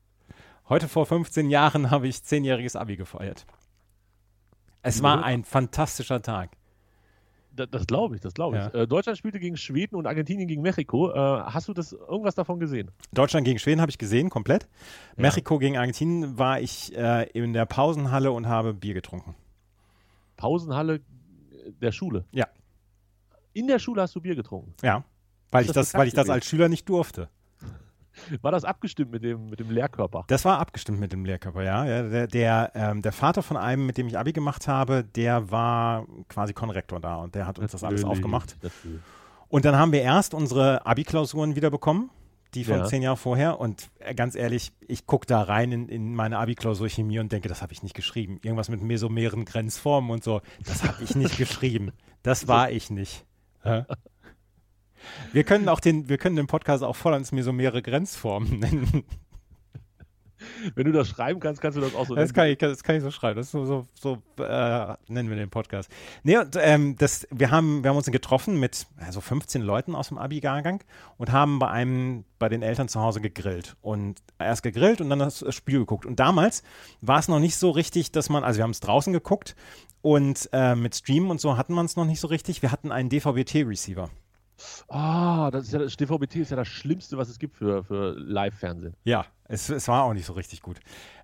Heute 0.68 0.88
vor 0.88 1.06
15 1.06 1.50
Jahren 1.50 1.90
habe 1.90 2.08
ich 2.08 2.22
zehnjähriges 2.22 2.76
Abi 2.76 2.96
gefeiert. 2.96 3.46
Es 4.80 5.02
war 5.02 5.22
ein 5.22 5.44
fantastischer 5.44 6.22
Tag. 6.22 6.56
Das, 7.54 7.68
das 7.70 7.86
glaube 7.86 8.14
ich, 8.14 8.22
das 8.22 8.32
glaube 8.32 8.56
ich. 8.56 8.62
Ja. 8.62 8.82
Äh, 8.82 8.88
Deutschland 8.88 9.18
spielte 9.18 9.38
gegen 9.38 9.56
Schweden 9.56 9.96
und 9.96 10.06
Argentinien 10.06 10.48
gegen 10.48 10.62
Mexiko. 10.62 11.10
Äh, 11.10 11.14
hast 11.14 11.68
du 11.68 11.74
das 11.74 11.92
irgendwas 11.92 12.34
davon 12.34 12.58
gesehen? 12.58 12.90
Deutschland 13.12 13.44
gegen 13.44 13.58
Schweden 13.58 13.80
habe 13.80 13.90
ich 13.90 13.98
gesehen, 13.98 14.30
komplett. 14.30 14.62
Ja. 15.16 15.24
Mexiko 15.24 15.58
gegen 15.58 15.76
Argentinien 15.76 16.38
war 16.38 16.60
ich 16.60 16.96
äh, 16.96 17.28
in 17.32 17.52
der 17.52 17.66
Pausenhalle 17.66 18.32
und 18.32 18.48
habe 18.48 18.72
Bier 18.72 18.94
getrunken. 18.94 19.34
Pausenhalle 20.36 21.00
der 21.80 21.92
Schule. 21.92 22.24
Ja. 22.32 22.46
In 23.52 23.66
der 23.66 23.78
Schule 23.78 24.00
hast 24.00 24.16
du 24.16 24.20
Bier 24.22 24.34
getrunken. 24.34 24.72
Ja, 24.82 25.04
weil 25.50 25.62
ich 25.62 25.72
das 25.72 25.90
das, 25.90 25.94
weil 25.94 26.08
ich 26.08 26.14
das 26.14 26.30
als 26.30 26.46
Schüler 26.46 26.70
nicht 26.70 26.88
durfte. 26.88 27.28
War 28.42 28.52
das 28.52 28.64
abgestimmt 28.64 29.10
mit 29.12 29.22
dem, 29.22 29.46
mit 29.50 29.60
dem 29.60 29.70
Lehrkörper? 29.70 30.24
Das 30.28 30.44
war 30.44 30.58
abgestimmt 30.58 31.00
mit 31.00 31.12
dem 31.12 31.24
Lehrkörper, 31.24 31.62
ja. 31.62 31.84
ja 31.84 32.02
der, 32.02 32.26
der, 32.26 32.72
ähm, 32.74 33.02
der 33.02 33.12
Vater 33.12 33.42
von 33.42 33.56
einem, 33.56 33.86
mit 33.86 33.98
dem 33.98 34.06
ich 34.06 34.18
Abi 34.18 34.32
gemacht 34.32 34.68
habe, 34.68 35.04
der 35.04 35.50
war 35.50 36.06
quasi 36.28 36.52
Konrektor 36.52 37.00
da 37.00 37.16
und 37.16 37.34
der 37.34 37.46
hat 37.46 37.58
uns 37.58 37.72
das 37.72 37.84
alles 37.84 38.04
aufgemacht. 38.04 38.56
Und 39.48 39.64
dann 39.64 39.76
haben 39.76 39.92
wir 39.92 40.02
erst 40.02 40.34
unsere 40.34 40.86
Abi-Klausuren 40.86 41.56
wieder 41.56 41.70
bekommen, 41.70 42.10
die 42.54 42.64
von 42.64 42.78
Ja. 42.78 42.84
zehn 42.84 43.02
Jahren 43.02 43.16
vorher. 43.16 43.60
Und 43.60 43.90
äh, 43.98 44.14
ganz 44.14 44.34
ehrlich, 44.34 44.72
ich 44.86 45.06
gucke 45.06 45.26
da 45.26 45.42
rein 45.42 45.72
in, 45.72 45.88
in 45.88 46.14
meine 46.14 46.38
Abi-Klausur 46.38 46.88
Chemie 46.88 47.18
und 47.18 47.32
denke, 47.32 47.48
das 47.48 47.62
habe 47.62 47.72
ich 47.72 47.82
nicht 47.82 47.94
geschrieben. 47.94 48.38
Irgendwas 48.42 48.68
mit 48.68 48.82
mesomeren 48.82 49.44
Grenzformen 49.44 50.10
und 50.10 50.24
so. 50.24 50.40
Das 50.66 50.82
habe 50.84 51.02
ich 51.02 51.14
nicht 51.16 51.36
geschrieben. 51.38 51.92
Das 52.22 52.48
war 52.48 52.70
ich 52.70 52.90
nicht. 52.90 53.24
Hä? 53.62 53.84
Wir 55.32 55.44
können 55.44 55.68
auch 55.68 55.80
den, 55.80 56.08
wir 56.08 56.18
können 56.18 56.36
den 56.36 56.46
Podcast 56.46 56.82
auch 56.82 56.96
voll 56.96 57.12
ans 57.14 57.32
mesomere 57.32 57.82
Grenzformen 57.82 58.58
nennen. 58.58 59.04
Wenn 60.74 60.86
du 60.86 60.92
das 60.92 61.08
schreiben 61.08 61.40
kannst, 61.40 61.60
kannst 61.60 61.76
du 61.76 61.82
das 61.82 61.94
auch 61.94 62.06
so 62.06 62.14
Das 62.14 62.32
kann 62.34 62.48
ich, 62.48 62.58
das 62.58 62.82
kann 62.82 62.96
ich 62.96 63.02
so 63.02 63.10
schreiben. 63.10 63.36
Das 63.36 63.50
so, 63.50 63.64
so, 63.64 63.86
so 63.94 64.22
äh, 64.42 64.94
nennen 65.08 65.28
wir 65.28 65.36
den 65.36 65.50
Podcast. 65.50 65.90
Nee, 66.22 66.38
und, 66.38 66.56
ähm, 66.60 66.96
das, 66.96 67.26
wir, 67.30 67.50
haben, 67.50 67.82
wir 67.82 67.90
haben 67.90 67.96
uns 67.96 68.06
getroffen 68.06 68.58
mit 68.58 68.86
also 68.98 69.20
15 69.20 69.62
Leuten 69.62 69.94
aus 69.94 70.08
dem 70.08 70.18
Abi-Jahrgang 70.18 70.82
und 71.18 71.32
haben 71.32 71.58
bei 71.58 71.68
einem, 71.68 72.24
bei 72.38 72.48
den 72.48 72.62
Eltern 72.62 72.88
zu 72.88 73.00
Hause 73.00 73.20
gegrillt. 73.20 73.76
Und 73.80 74.20
erst 74.38 74.62
gegrillt 74.62 75.00
und 75.00 75.10
dann 75.10 75.18
das 75.18 75.44
Spiel 75.54 75.78
geguckt. 75.78 76.06
Und 76.06 76.18
damals 76.20 76.62
war 77.00 77.18
es 77.18 77.28
noch 77.28 77.40
nicht 77.40 77.56
so 77.56 77.70
richtig, 77.70 78.12
dass 78.12 78.28
man, 78.28 78.44
also 78.44 78.58
wir 78.58 78.64
haben 78.64 78.70
es 78.70 78.80
draußen 78.80 79.12
geguckt 79.12 79.56
und 80.00 80.48
äh, 80.52 80.74
mit 80.74 80.96
Streamen 80.96 81.30
und 81.30 81.40
so 81.40 81.56
hatten 81.56 81.74
wir 81.74 81.84
es 81.84 81.96
noch 81.96 82.04
nicht 82.04 82.20
so 82.20 82.28
richtig. 82.28 82.62
Wir 82.62 82.72
hatten 82.72 82.90
einen 82.90 83.08
DVB-T-Receiver. 83.08 84.10
Ah, 84.88 85.50
das 85.50 85.64
ist 85.64 85.72
ja 85.72 85.78
das 85.78 85.96
DVB-T 85.96 86.40
ist 86.40 86.50
ja 86.50 86.56
das 86.56 86.68
Schlimmste, 86.68 87.18
was 87.18 87.28
es 87.28 87.38
gibt 87.38 87.56
für, 87.56 87.84
für 87.84 88.14
Live-Fernsehen. 88.16 88.94
Ja, 89.04 89.26
es, 89.48 89.68
es 89.68 89.88
war 89.88 90.04
auch 90.04 90.12
nicht 90.12 90.26
so 90.26 90.32
richtig 90.34 90.62
gut. 90.62 90.78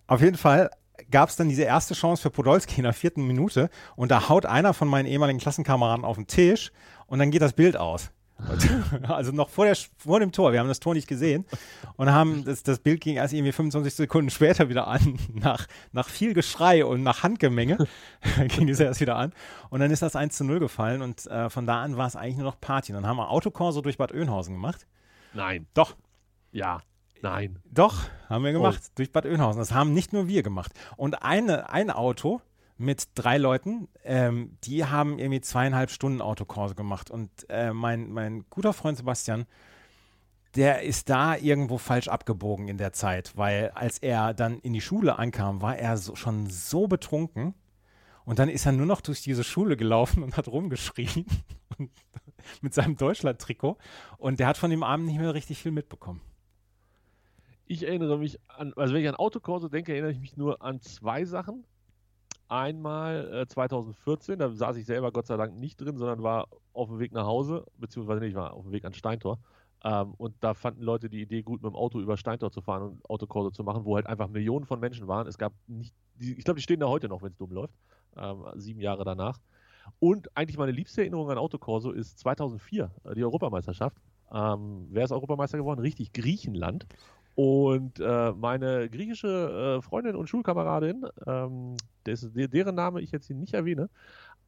Auf 0.06 0.20
jeden 0.20 0.36
Fall 0.36 0.70
gab 1.10 1.28
es 1.28 1.36
dann 1.36 1.48
diese 1.48 1.62
erste 1.62 1.94
Chance 1.94 2.22
für 2.22 2.30
Podolski 2.30 2.76
in 2.78 2.84
der 2.84 2.92
vierten 2.92 3.26
Minute 3.26 3.70
und 3.96 4.10
da 4.10 4.28
haut 4.28 4.46
einer 4.46 4.74
von 4.74 4.88
meinen 4.88 5.06
ehemaligen 5.06 5.38
Klassenkameraden 5.38 6.04
auf 6.04 6.16
den 6.16 6.26
Tisch 6.26 6.72
und 7.06 7.18
dann 7.18 7.30
geht 7.30 7.42
das 7.42 7.52
Bild 7.52 7.76
aus. 7.76 8.10
Also 9.08 9.32
noch 9.32 9.48
vor, 9.48 9.64
der, 9.64 9.76
vor 9.96 10.20
dem 10.20 10.32
Tor, 10.32 10.52
wir 10.52 10.60
haben 10.60 10.68
das 10.68 10.80
Tor 10.80 10.94
nicht 10.94 11.08
gesehen 11.08 11.44
und 11.96 12.10
haben 12.10 12.44
das, 12.44 12.62
das 12.62 12.78
Bild 12.78 13.00
ging 13.00 13.16
erst 13.16 13.34
irgendwie 13.34 13.52
25 13.52 13.94
Sekunden 13.94 14.30
später 14.30 14.68
wieder 14.68 14.86
an, 14.86 15.18
nach, 15.34 15.66
nach 15.92 16.08
viel 16.08 16.34
Geschrei 16.34 16.84
und 16.84 17.02
nach 17.02 17.22
Handgemenge 17.22 17.78
ging 18.48 18.68
es 18.68 18.80
erst 18.80 19.00
wieder 19.00 19.16
an 19.16 19.32
und 19.70 19.80
dann 19.80 19.90
ist 19.90 20.02
das 20.02 20.16
1 20.16 20.36
zu 20.36 20.44
0 20.44 20.60
gefallen 20.60 21.02
und 21.02 21.26
äh, 21.26 21.50
von 21.50 21.66
da 21.66 21.82
an 21.82 21.96
war 21.96 22.06
es 22.06 22.16
eigentlich 22.16 22.36
nur 22.36 22.46
noch 22.46 22.60
Party. 22.60 22.92
Dann 22.92 23.06
haben 23.06 23.16
wir 23.16 23.30
Autokorso 23.30 23.80
durch 23.80 23.98
Bad 23.98 24.12
Oeynhausen 24.12 24.54
gemacht. 24.54 24.86
Nein. 25.34 25.66
Doch, 25.74 25.96
Ja. 26.52 26.80
Nein. 27.20 27.58
doch, 27.64 28.04
haben 28.28 28.44
wir 28.44 28.52
gemacht, 28.52 28.80
durch 28.94 29.10
Bad 29.10 29.26
Oeynhausen. 29.26 29.58
Das 29.58 29.72
haben 29.74 29.92
nicht 29.92 30.12
nur 30.12 30.28
wir 30.28 30.44
gemacht. 30.44 30.70
Und 30.96 31.24
eine, 31.24 31.68
ein 31.70 31.90
Auto 31.90 32.40
mit 32.78 33.08
drei 33.16 33.38
Leuten, 33.38 33.88
ähm, 34.04 34.56
die 34.64 34.84
haben 34.84 35.18
irgendwie 35.18 35.40
zweieinhalb 35.40 35.90
Stunden 35.90 36.22
Autokurse 36.22 36.76
gemacht. 36.76 37.10
Und 37.10 37.30
äh, 37.48 37.72
mein, 37.72 38.10
mein 38.12 38.44
guter 38.50 38.72
Freund 38.72 38.96
Sebastian, 38.96 39.46
der 40.54 40.82
ist 40.82 41.10
da 41.10 41.36
irgendwo 41.36 41.78
falsch 41.78 42.08
abgebogen 42.08 42.68
in 42.68 42.78
der 42.78 42.92
Zeit, 42.92 43.36
weil 43.36 43.70
als 43.74 43.98
er 43.98 44.32
dann 44.32 44.60
in 44.60 44.72
die 44.72 44.80
Schule 44.80 45.18
ankam, 45.18 45.60
war 45.60 45.76
er 45.76 45.96
so, 45.96 46.14
schon 46.14 46.48
so 46.48 46.86
betrunken. 46.86 47.54
Und 48.24 48.38
dann 48.38 48.48
ist 48.48 48.64
er 48.64 48.72
nur 48.72 48.86
noch 48.86 49.00
durch 49.00 49.22
diese 49.22 49.42
Schule 49.42 49.76
gelaufen 49.76 50.22
und 50.22 50.36
hat 50.36 50.48
rumgeschrien 50.48 51.26
und, 51.78 51.90
mit 52.62 52.74
seinem 52.74 52.96
Deutschland-Trikot. 52.96 53.76
Und 54.18 54.38
der 54.38 54.46
hat 54.46 54.56
von 54.56 54.70
dem 54.70 54.82
Abend 54.82 55.06
nicht 55.06 55.18
mehr 55.18 55.34
richtig 55.34 55.58
viel 55.58 55.72
mitbekommen. 55.72 56.20
Ich 57.66 57.82
erinnere 57.82 58.18
mich 58.18 58.38
an, 58.48 58.72
also 58.76 58.94
wenn 58.94 59.02
ich 59.02 59.08
an 59.08 59.16
Autokorso 59.16 59.68
denke, 59.68 59.92
erinnere 59.92 60.12
ich 60.12 60.20
mich 60.20 60.36
nur 60.36 60.62
an 60.62 60.80
zwei 60.80 61.24
Sachen. 61.24 61.64
Einmal 62.48 63.42
äh, 63.42 63.46
2014, 63.46 64.38
da 64.38 64.50
saß 64.50 64.76
ich 64.76 64.86
selber 64.86 65.12
Gott 65.12 65.26
sei 65.26 65.36
Dank 65.36 65.56
nicht 65.58 65.80
drin, 65.80 65.98
sondern 65.98 66.22
war 66.22 66.48
auf 66.72 66.88
dem 66.88 66.98
Weg 66.98 67.12
nach 67.12 67.26
Hause, 67.26 67.66
beziehungsweise 67.76 68.20
nicht, 68.20 68.30
ich 68.30 68.36
war 68.36 68.54
auf 68.54 68.64
dem 68.64 68.72
Weg 68.72 68.84
ans 68.84 68.96
Steintor. 68.96 69.38
Ähm, 69.84 70.14
und 70.14 70.34
da 70.40 70.54
fanden 70.54 70.82
Leute 70.82 71.08
die 71.08 71.20
Idee 71.20 71.42
gut, 71.42 71.62
mit 71.62 71.70
dem 71.70 71.76
Auto 71.76 72.00
über 72.00 72.16
Steintor 72.16 72.50
zu 72.50 72.60
fahren 72.60 72.82
und 72.82 73.10
Autokorso 73.10 73.50
zu 73.50 73.62
machen, 73.62 73.84
wo 73.84 73.96
halt 73.96 74.06
einfach 74.06 74.28
Millionen 74.28 74.64
von 74.64 74.80
Menschen 74.80 75.06
waren. 75.06 75.26
Es 75.26 75.38
gab 75.38 75.52
nicht, 75.66 75.94
die, 76.14 76.36
ich 76.38 76.44
glaube, 76.44 76.56
die 76.58 76.62
stehen 76.62 76.80
da 76.80 76.88
heute 76.88 77.08
noch, 77.08 77.22
wenn 77.22 77.30
es 77.32 77.36
dumm 77.36 77.52
läuft, 77.52 77.74
ähm, 78.16 78.44
sieben 78.56 78.80
Jahre 78.80 79.04
danach. 79.04 79.38
Und 80.00 80.36
eigentlich 80.36 80.58
meine 80.58 80.72
liebste 80.72 81.02
Erinnerung 81.02 81.30
an 81.30 81.38
Autokorso 81.38 81.92
ist 81.92 82.18
2004, 82.18 82.90
äh, 83.04 83.14
die 83.14 83.24
Europameisterschaft. 83.24 83.96
Ähm, 84.32 84.88
wer 84.90 85.04
ist 85.04 85.12
Europameister 85.12 85.58
geworden? 85.58 85.80
Richtig, 85.80 86.12
Griechenland. 86.12 86.86
Und 87.38 88.00
äh, 88.00 88.32
meine 88.32 88.90
griechische 88.90 89.78
äh, 89.78 89.80
Freundin 89.80 90.16
und 90.16 90.28
Schulkameradin, 90.28 91.06
ähm, 91.24 91.76
des, 92.04 92.32
de, 92.32 92.48
deren 92.48 92.74
Name 92.74 93.00
ich 93.00 93.12
jetzt 93.12 93.28
hier 93.28 93.36
nicht 93.36 93.54
erwähne, 93.54 93.90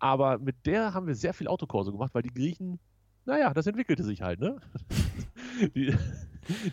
aber 0.00 0.38
mit 0.38 0.57
der 0.66 0.92
haben 0.92 1.07
wir 1.07 1.14
sehr 1.14 1.33
viel 1.33 1.46
Autokurse 1.46 1.92
gemacht, 1.92 2.12
weil 2.14 2.22
die 2.22 2.35
Griechen, 2.35 2.81
naja, 3.26 3.55
das 3.55 3.68
entwickelte 3.68 4.03
sich 4.03 4.22
halt, 4.22 4.40
ne? 4.40 4.57
die, 5.76 5.94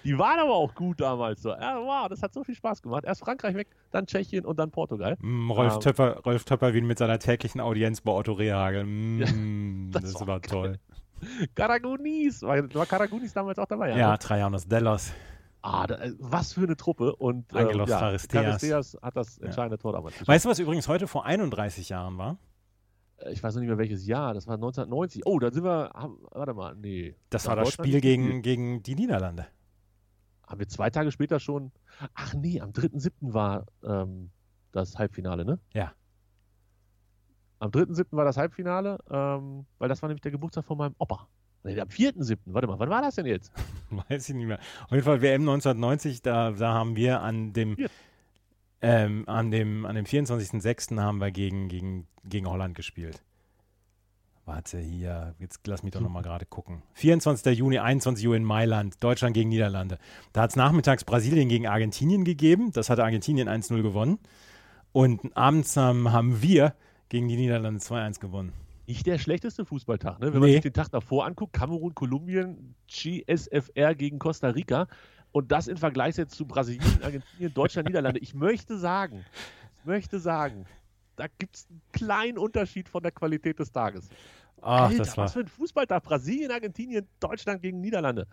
die 0.04 0.18
waren 0.18 0.40
aber 0.40 0.56
auch 0.56 0.74
gut 0.74 1.02
damals 1.02 1.44
so. 1.44 1.50
Ja, 1.50 1.78
wow, 1.80 2.08
das 2.10 2.24
hat 2.24 2.34
so 2.34 2.44
viel 2.44 2.56
Spaß 2.56 2.82
gemacht. 2.82 3.04
Erst 3.06 3.22
Frankreich 3.22 3.54
weg, 3.54 3.68
dann 3.92 4.08
Tschechien 4.08 4.44
und 4.44 4.58
dann 4.58 4.72
Portugal. 4.72 5.18
Mm, 5.22 5.52
Rolf, 5.52 5.76
Ähm, 5.76 5.82
Töpper, 5.82 6.22
Rolf 6.26 6.46
Töpperwien 6.46 6.88
mit 6.88 6.98
seiner 6.98 7.20
täglichen 7.20 7.62
Audienz 7.62 8.02
bei 8.02 8.12
Otto 8.12 8.34
Rehagel. 8.34 8.86
Mm, 8.86 9.92
das 9.94 10.02
das, 10.02 10.22
war 10.22 10.28
war 10.28 10.42
toll. 10.42 10.80
Karagunis, 11.54 12.42
war, 12.42 12.74
war 12.74 12.88
Karagunis 12.88 13.34
damals 13.34 13.60
auch 13.60 13.68
dabei? 13.68 13.96
Ja, 13.96 14.14
ne? 14.14 14.18
Trajanos 14.18 14.68
Delos. 14.68 15.14
Ah, 15.68 15.86
da, 15.86 15.96
äh, 15.96 16.14
was 16.18 16.54
für 16.54 16.64
eine 16.64 16.78
Truppe. 16.78 17.14
Und 17.16 17.52
äh, 17.54 17.58
Angelos 17.60 17.90
ja, 17.90 18.00
Charisteas. 18.00 18.44
Charisteas 18.44 18.98
hat 19.02 19.18
das 19.18 19.38
entscheidende 19.40 19.78
Tor 19.78 19.92
damals 19.92 20.14
geschossen. 20.14 20.32
Weißt 20.32 20.46
du, 20.46 20.50
was 20.50 20.60
übrigens 20.60 20.88
heute 20.88 21.08
vor 21.08 21.26
31 21.26 21.90
Jahren 21.90 22.18
war? 22.18 22.38
Äh, 23.18 23.34
ich 23.34 23.44
weiß 23.44 23.54
noch 23.54 23.60
nicht 23.60 23.68
mehr 23.68 23.78
welches 23.78 24.06
Jahr, 24.08 24.34
das 24.34 24.48
war 24.48 24.56
1990. 24.56 25.26
Oh, 25.26 25.40
da 25.40 25.52
sind 25.52 25.66
wir, 25.66 25.92
haben, 25.94 26.20
warte 26.32 26.54
mal, 26.54 26.74
nee. 26.76 27.16
Das 27.30 27.44
Da 27.44 27.50
war 27.50 27.58
das 27.58 27.74
Spiel 27.74 28.00
gegen, 28.00 28.42
gegen 28.42 28.82
die 28.82 28.96
Niederlande. 28.96 29.48
Haben 30.48 30.60
wir 30.60 30.70
zwei 30.70 30.90
Tage 30.90 31.12
später 31.12 31.42
schon, 31.42 31.74
ach 32.14 32.34
nee, 32.34 32.62
am 32.62 32.72
3.7. 32.72 33.12
war 33.34 33.66
ähm, 33.84 34.32
das 34.72 34.98
Halbfinale, 34.98 35.44
ne? 35.44 35.60
Ja. 35.74 35.92
Am 37.60 37.72
3.7. 37.72 38.06
war 38.12 38.24
das 38.24 38.38
Halbfinale, 38.38 39.00
ähm, 39.10 39.66
weil 39.80 39.90
das 39.90 40.02
war 40.02 40.08
nämlich 40.08 40.22
der 40.22 40.32
Geburtstag 40.32 40.64
von 40.64 40.78
meinem 40.78 40.96
Opa. 40.98 41.28
Am 41.64 41.72
4.7. 41.72 42.38
Warte 42.46 42.68
mal, 42.68 42.80
wann 42.80 42.90
war 42.90 43.02
das 43.02 43.16
denn 43.16 43.26
jetzt? 43.26 43.52
Weiß 43.90 44.30
ich 44.30 44.36
nicht 44.36 44.48
mehr. 44.48 44.60
Auf 44.86 44.92
jeden 44.92 45.04
Fall 45.04 45.22
WM 45.22 45.42
1990, 45.42 46.22
da, 46.22 46.52
da 46.52 46.74
haben 46.74 46.96
wir 46.96 47.22
an 47.22 47.54
dem, 47.54 47.76
ähm, 48.82 49.24
an 49.28 49.52
dem, 49.52 49.86
an 49.86 49.96
dem 49.96 50.06
24.06. 50.06 51.00
haben 51.00 51.20
wir 51.20 51.32
gegen, 51.32 51.68
gegen, 51.68 52.08
gegen 52.24 52.48
Holland 52.48 52.76
gespielt. 52.76 53.22
Warte 54.46 54.80
hier, 54.80 55.36
jetzt 55.40 55.68
lass 55.68 55.84
mich 55.84 55.92
doch 55.92 56.00
nochmal 56.00 56.24
gerade 56.24 56.46
gucken. 56.46 56.82
24. 56.94 57.58
Juni, 57.58 57.80
21 57.80 58.26
Uhr 58.26 58.36
in 58.36 58.46
Mailand, 58.46 59.04
Deutschland 59.04 59.34
gegen 59.34 59.50
Niederlande. 59.50 59.98
Da 60.32 60.44
hat 60.44 60.52
es 60.52 60.56
nachmittags 60.56 61.04
Brasilien 61.04 61.50
gegen 61.50 61.68
Argentinien 61.68 62.24
gegeben. 62.24 62.72
Das 62.72 62.90
hatte 62.90 63.04
Argentinien 63.04 63.50
1-0 63.50 63.82
gewonnen. 63.82 64.20
Und 64.94 65.36
abends 65.36 65.76
haben 65.76 66.42
wir 66.42 66.74
gegen 67.10 67.28
die 67.28 67.36
Niederlande 67.36 67.82
2-1 67.82 68.22
gewonnen. 68.22 68.54
Nicht 68.88 69.06
der 69.06 69.18
schlechteste 69.20 69.66
Fußballtag, 69.66 70.20
ne? 70.20 70.28
Wenn 70.34 70.40
man 70.40 70.48
Nee. 70.50 70.54
sich 70.54 70.62
den 70.62 70.74
Tag 70.74 70.90
davor 70.90 71.26
anguckt, 71.26 71.54
Kamerun, 71.54 71.94
Kolumbien, 71.94 72.74
GSFR 72.88 73.94
gegen 73.96 74.18
Costa 74.18 74.48
Rica 74.50 74.88
und 75.34 75.52
das 75.52 75.68
im 75.68 75.76
Vergleich 75.78 76.16
jetzt 76.18 76.36
zu 76.36 76.46
Brasilien, 76.46 77.04
Argentinien, 77.04 77.54
Deutschland, 77.54 77.88
Niederlande. 77.90 78.20
Ich 78.22 78.34
möchte 78.34 78.78
sagen, 78.78 79.26
ich 79.80 79.86
möchte 79.86 80.20
sagen, 80.20 80.66
da 81.18 81.26
gibt 81.38 81.58
es 81.58 81.68
einen 81.70 81.82
kleinen 81.92 82.38
Unterschied 82.38 82.88
von 82.88 83.04
der 83.04 83.12
Qualität 83.12 83.60
des 83.60 83.72
Tages. 83.72 84.10
Ach, 84.62 84.88
Alter, 84.90 84.98
das 85.00 85.18
war. 85.18 85.26
was 85.26 85.34
für 85.34 85.42
ein 85.42 85.48
Fußballtag. 85.48 86.04
Brasilien, 86.04 86.52
Argentinien, 86.52 87.08
Deutschland 87.20 87.62
gegen 87.62 87.82
Niederlande. 87.82 88.26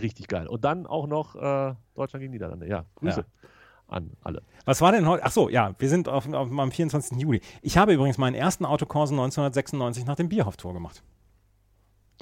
Richtig 0.00 0.26
geil. 0.26 0.48
Und 0.48 0.64
dann 0.64 0.86
auch 0.86 1.06
noch 1.06 1.36
äh, 1.36 1.74
Deutschland 1.94 2.20
gegen 2.22 2.32
Niederlande. 2.32 2.66
Ja, 2.68 2.84
Grüße 2.96 3.20
Ja. 3.20 3.48
An 3.88 4.12
alle. 4.22 4.42
Was 4.64 4.80
war 4.80 4.92
denn 4.92 5.06
heute? 5.06 5.24
Ach 5.24 5.32
so, 5.32 5.48
ja, 5.48 5.74
wir 5.78 5.88
sind 5.88 6.08
auf, 6.08 6.30
auf, 6.32 6.50
am 6.50 6.70
24. 6.70 7.18
Juli. 7.18 7.40
Ich 7.62 7.78
habe 7.78 7.94
übrigens 7.94 8.18
meinen 8.18 8.34
ersten 8.34 8.64
Autokorsen 8.64 9.14
1996 9.18 10.06
nach 10.06 10.16
dem 10.16 10.28
Bierhoff-Tor 10.28 10.74
gemacht. 10.74 11.02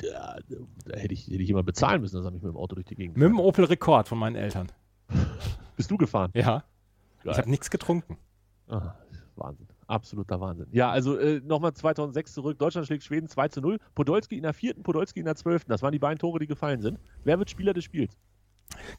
Ja, 0.02 0.36
da 0.84 0.98
hätte 0.98 1.14
ich, 1.14 1.26
hätte 1.26 1.42
ich 1.42 1.50
immer 1.50 1.62
bezahlen 1.62 2.00
müssen, 2.02 2.16
dass 2.16 2.24
er 2.24 2.30
mich 2.30 2.42
mit 2.42 2.52
dem 2.52 2.56
Auto 2.56 2.74
durch 2.74 2.86
die 2.86 2.94
Gegend 2.94 3.16
Mit 3.16 3.28
dem. 3.28 3.40
Opel 3.40 3.64
Rekord 3.64 4.08
von 4.08 4.18
meinen 4.18 4.36
Eltern. 4.36 4.70
Bist 5.76 5.90
du 5.90 5.96
gefahren? 5.96 6.30
Ja. 6.34 6.64
Geil. 7.22 7.32
Ich 7.32 7.38
habe 7.38 7.50
nichts 7.50 7.70
getrunken. 7.70 8.18
Ah, 8.68 8.94
Wahnsinn. 9.36 9.68
Absoluter 9.86 10.40
Wahnsinn. 10.40 10.66
Ja, 10.72 10.90
also 10.90 11.16
äh, 11.16 11.40
nochmal 11.44 11.72
2006 11.72 12.34
zurück. 12.34 12.58
Deutschland 12.58 12.86
schlägt 12.86 13.04
Schweden 13.04 13.28
2 13.28 13.48
zu 13.48 13.60
0. 13.60 13.78
Podolski 13.94 14.36
in 14.36 14.42
der 14.42 14.52
vierten, 14.52 14.82
Podolski 14.82 15.20
in 15.20 15.26
der 15.26 15.36
zwölften. 15.36 15.70
Das 15.70 15.82
waren 15.82 15.92
die 15.92 15.98
beiden 15.98 16.18
Tore, 16.18 16.38
die 16.40 16.46
gefallen 16.46 16.80
sind. 16.80 16.98
Wer 17.24 17.38
wird 17.38 17.50
Spieler 17.50 17.72
des 17.72 17.84
Spiels? 17.84 18.16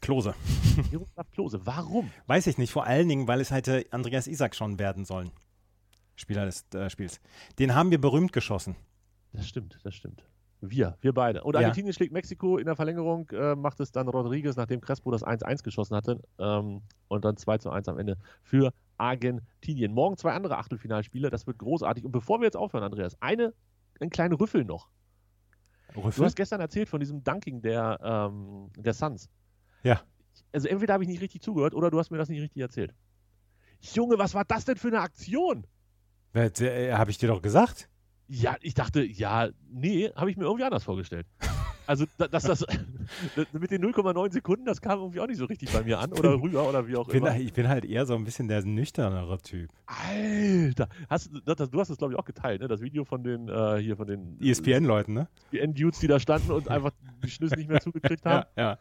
Klose. 0.00 0.34
Miroslav 0.90 1.30
Klose. 1.30 1.60
Warum? 1.64 2.10
Weiß 2.26 2.46
ich 2.46 2.58
nicht, 2.58 2.72
vor 2.72 2.84
allen 2.84 3.08
Dingen, 3.08 3.28
weil 3.28 3.40
es 3.40 3.50
hätte 3.50 3.84
Andreas 3.90 4.26
Isak 4.26 4.54
schon 4.54 4.78
werden 4.78 5.04
sollen. 5.04 5.30
Spieler 6.16 6.46
des 6.46 6.66
äh, 6.74 6.90
Spiels. 6.90 7.20
Den 7.58 7.74
haben 7.74 7.90
wir 7.90 8.00
berühmt 8.00 8.32
geschossen. 8.32 8.76
Das 9.32 9.46
stimmt, 9.46 9.78
das 9.84 9.94
stimmt. 9.94 10.24
Wir, 10.60 10.96
wir 11.00 11.12
beide. 11.12 11.44
Und 11.44 11.54
Ja. 11.54 11.60
Argentinien 11.60 11.92
schlägt 11.92 12.12
Mexiko 12.12 12.58
in 12.58 12.66
der 12.66 12.74
Verlängerung, 12.74 13.28
äh, 13.30 13.54
macht 13.54 13.78
es 13.78 13.92
dann 13.92 14.08
Rodriguez, 14.08 14.56
nachdem 14.56 14.80
Crespo 14.80 15.12
das 15.12 15.22
1-1 15.22 15.62
geschossen 15.62 15.94
hatte. 15.94 16.20
Ähm, 16.38 16.82
und 17.06 17.24
dann 17.24 17.36
2 17.36 17.58
zu 17.58 17.70
1 17.70 17.88
am 17.88 17.98
Ende 17.98 18.16
für 18.42 18.72
Argentinien. 18.96 19.92
Morgen 19.92 20.16
zwei 20.16 20.32
andere 20.32 20.58
Achtelfinalspiele, 20.58 21.30
das 21.30 21.46
wird 21.46 21.58
großartig. 21.58 22.04
Und 22.04 22.10
bevor 22.10 22.40
wir 22.40 22.46
jetzt 22.46 22.56
aufhören, 22.56 22.82
Andreas, 22.82 23.16
eine, 23.22 23.54
ein 24.00 24.10
kleiner 24.10 24.38
Rüffel 24.40 24.64
noch. 24.64 24.88
Du 25.94 26.24
hast 26.24 26.36
gestern 26.36 26.60
erzählt 26.60 26.88
von 26.88 27.00
diesem 27.00 27.22
Dunking 27.24 27.62
der, 27.62 27.98
ähm, 28.02 28.70
der 28.76 28.92
Suns. 28.92 29.30
Ja. 29.82 30.02
Also 30.52 30.68
entweder 30.68 30.94
habe 30.94 31.04
ich 31.04 31.08
nicht 31.08 31.20
richtig 31.20 31.42
zugehört 31.42 31.74
oder 31.74 31.90
du 31.90 31.98
hast 31.98 32.10
mir 32.10 32.18
das 32.18 32.28
nicht 32.28 32.40
richtig 32.40 32.62
erzählt. 32.62 32.94
Junge, 33.80 34.18
was 34.18 34.34
war 34.34 34.44
das 34.44 34.64
denn 34.64 34.76
für 34.76 34.88
eine 34.88 35.00
Aktion? 35.00 35.66
Äh, 36.34 36.92
habe 36.92 37.10
ich 37.10 37.18
dir 37.18 37.28
doch 37.28 37.42
gesagt. 37.42 37.88
Ja, 38.26 38.56
ich 38.60 38.74
dachte, 38.74 39.02
ja, 39.02 39.48
nee, 39.70 40.10
habe 40.14 40.30
ich 40.30 40.36
mir 40.36 40.44
irgendwie 40.44 40.64
anders 40.64 40.84
vorgestellt. 40.84 41.26
Also, 41.88 42.04
dass 42.18 42.42
das 42.42 42.66
mit 43.52 43.70
den 43.70 43.82
0,9 43.82 44.30
Sekunden, 44.30 44.66
das 44.66 44.82
kam 44.82 44.98
irgendwie 44.98 45.20
auch 45.20 45.26
nicht 45.26 45.38
so 45.38 45.46
richtig 45.46 45.72
bei 45.72 45.82
mir 45.82 45.98
an 45.98 46.12
oder 46.12 46.34
rüber 46.34 46.68
oder 46.68 46.86
wie 46.86 46.96
auch 46.96 47.08
bin, 47.08 47.24
immer. 47.24 47.34
Ich 47.38 47.54
bin 47.54 47.66
halt 47.66 47.86
eher 47.86 48.04
so 48.04 48.14
ein 48.14 48.24
bisschen 48.24 48.46
der 48.46 48.62
nüchternere 48.62 49.38
Typ. 49.38 49.70
Alter, 49.86 50.90
hast, 51.08 51.30
das, 51.46 51.70
du 51.70 51.80
hast 51.80 51.88
es 51.88 51.96
glaube 51.96 52.12
ich 52.12 52.18
auch 52.18 52.26
geteilt, 52.26 52.60
ne? 52.60 52.68
Das 52.68 52.82
Video 52.82 53.06
von 53.06 53.24
den 53.24 53.48
äh, 53.48 53.78
hier 53.78 53.96
von 53.96 54.06
den 54.06 54.38
ESPN-Leuten, 54.38 55.14
ne? 55.14 55.28
ESPN-Dudes, 55.50 56.00
die 56.00 56.08
da 56.08 56.20
standen 56.20 56.52
und 56.52 56.68
einfach 56.68 56.90
die 57.24 57.30
Schlüsse 57.30 57.56
nicht 57.56 57.70
mehr 57.70 57.80
zugekriegt 57.80 58.24
haben. 58.26 58.44
Ja, 58.56 58.72
ja. 58.72 58.78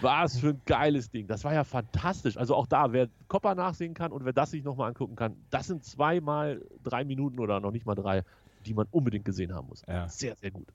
Was 0.00 0.38
für 0.38 0.48
ein 0.48 0.62
geiles 0.64 1.10
Ding. 1.10 1.26
Das 1.26 1.44
war 1.44 1.52
ja 1.52 1.64
fantastisch. 1.64 2.36
Also 2.38 2.54
auch 2.54 2.66
da, 2.66 2.92
wer 2.92 3.08
Copper 3.28 3.54
nachsehen 3.54 3.92
kann 3.92 4.12
und 4.12 4.24
wer 4.24 4.32
das 4.32 4.52
sich 4.52 4.64
nochmal 4.64 4.88
angucken 4.88 5.16
kann, 5.16 5.36
das 5.50 5.66
sind 5.66 5.84
zweimal 5.84 6.62
drei 6.82 7.04
Minuten 7.04 7.38
oder 7.38 7.60
noch 7.60 7.70
nicht 7.70 7.84
mal 7.84 7.94
drei, 7.94 8.22
die 8.64 8.72
man 8.72 8.86
unbedingt 8.90 9.26
gesehen 9.26 9.54
haben 9.54 9.68
muss. 9.68 9.82
Ja. 9.86 10.08
Sehr, 10.08 10.36
sehr 10.36 10.50
gut. 10.50 10.68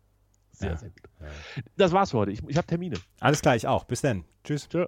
Sehr, 0.61 0.71
Ja. 0.71 0.77
sehr 0.77 0.89
gut. 0.89 1.01
Das 1.75 1.91
war's 1.91 2.11
für 2.11 2.17
heute. 2.19 2.31
Ich, 2.31 2.41
ich 2.47 2.55
habe 2.57 2.67
Termine. 2.67 2.97
Alles 3.19 3.41
klar, 3.41 3.55
ich 3.55 3.67
auch. 3.67 3.83
Bis 3.85 4.01
dann. 4.01 4.23
Tschüss. 4.43 4.69
Tschö. 4.69 4.85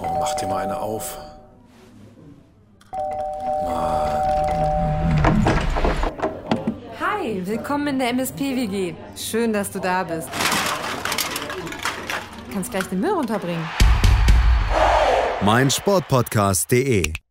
Oh, 0.00 0.16
mach 0.20 0.34
dir 0.34 0.46
mal 0.48 0.62
eine 0.64 0.78
auf. 0.78 1.18
Hi, 7.00 7.42
willkommen 7.46 7.86
in 7.88 7.98
der 7.98 8.08
MSP-WG. 8.10 8.94
Schön, 9.16 9.52
dass 9.52 9.70
du 9.70 9.78
da 9.78 10.02
bist. 10.02 10.28
Kannst 12.52 12.70
gleich 12.70 12.84
den 12.84 13.00
Müll 13.00 13.10
runterbringen. 13.12 13.64
meinsportpodcast.de 15.44 17.21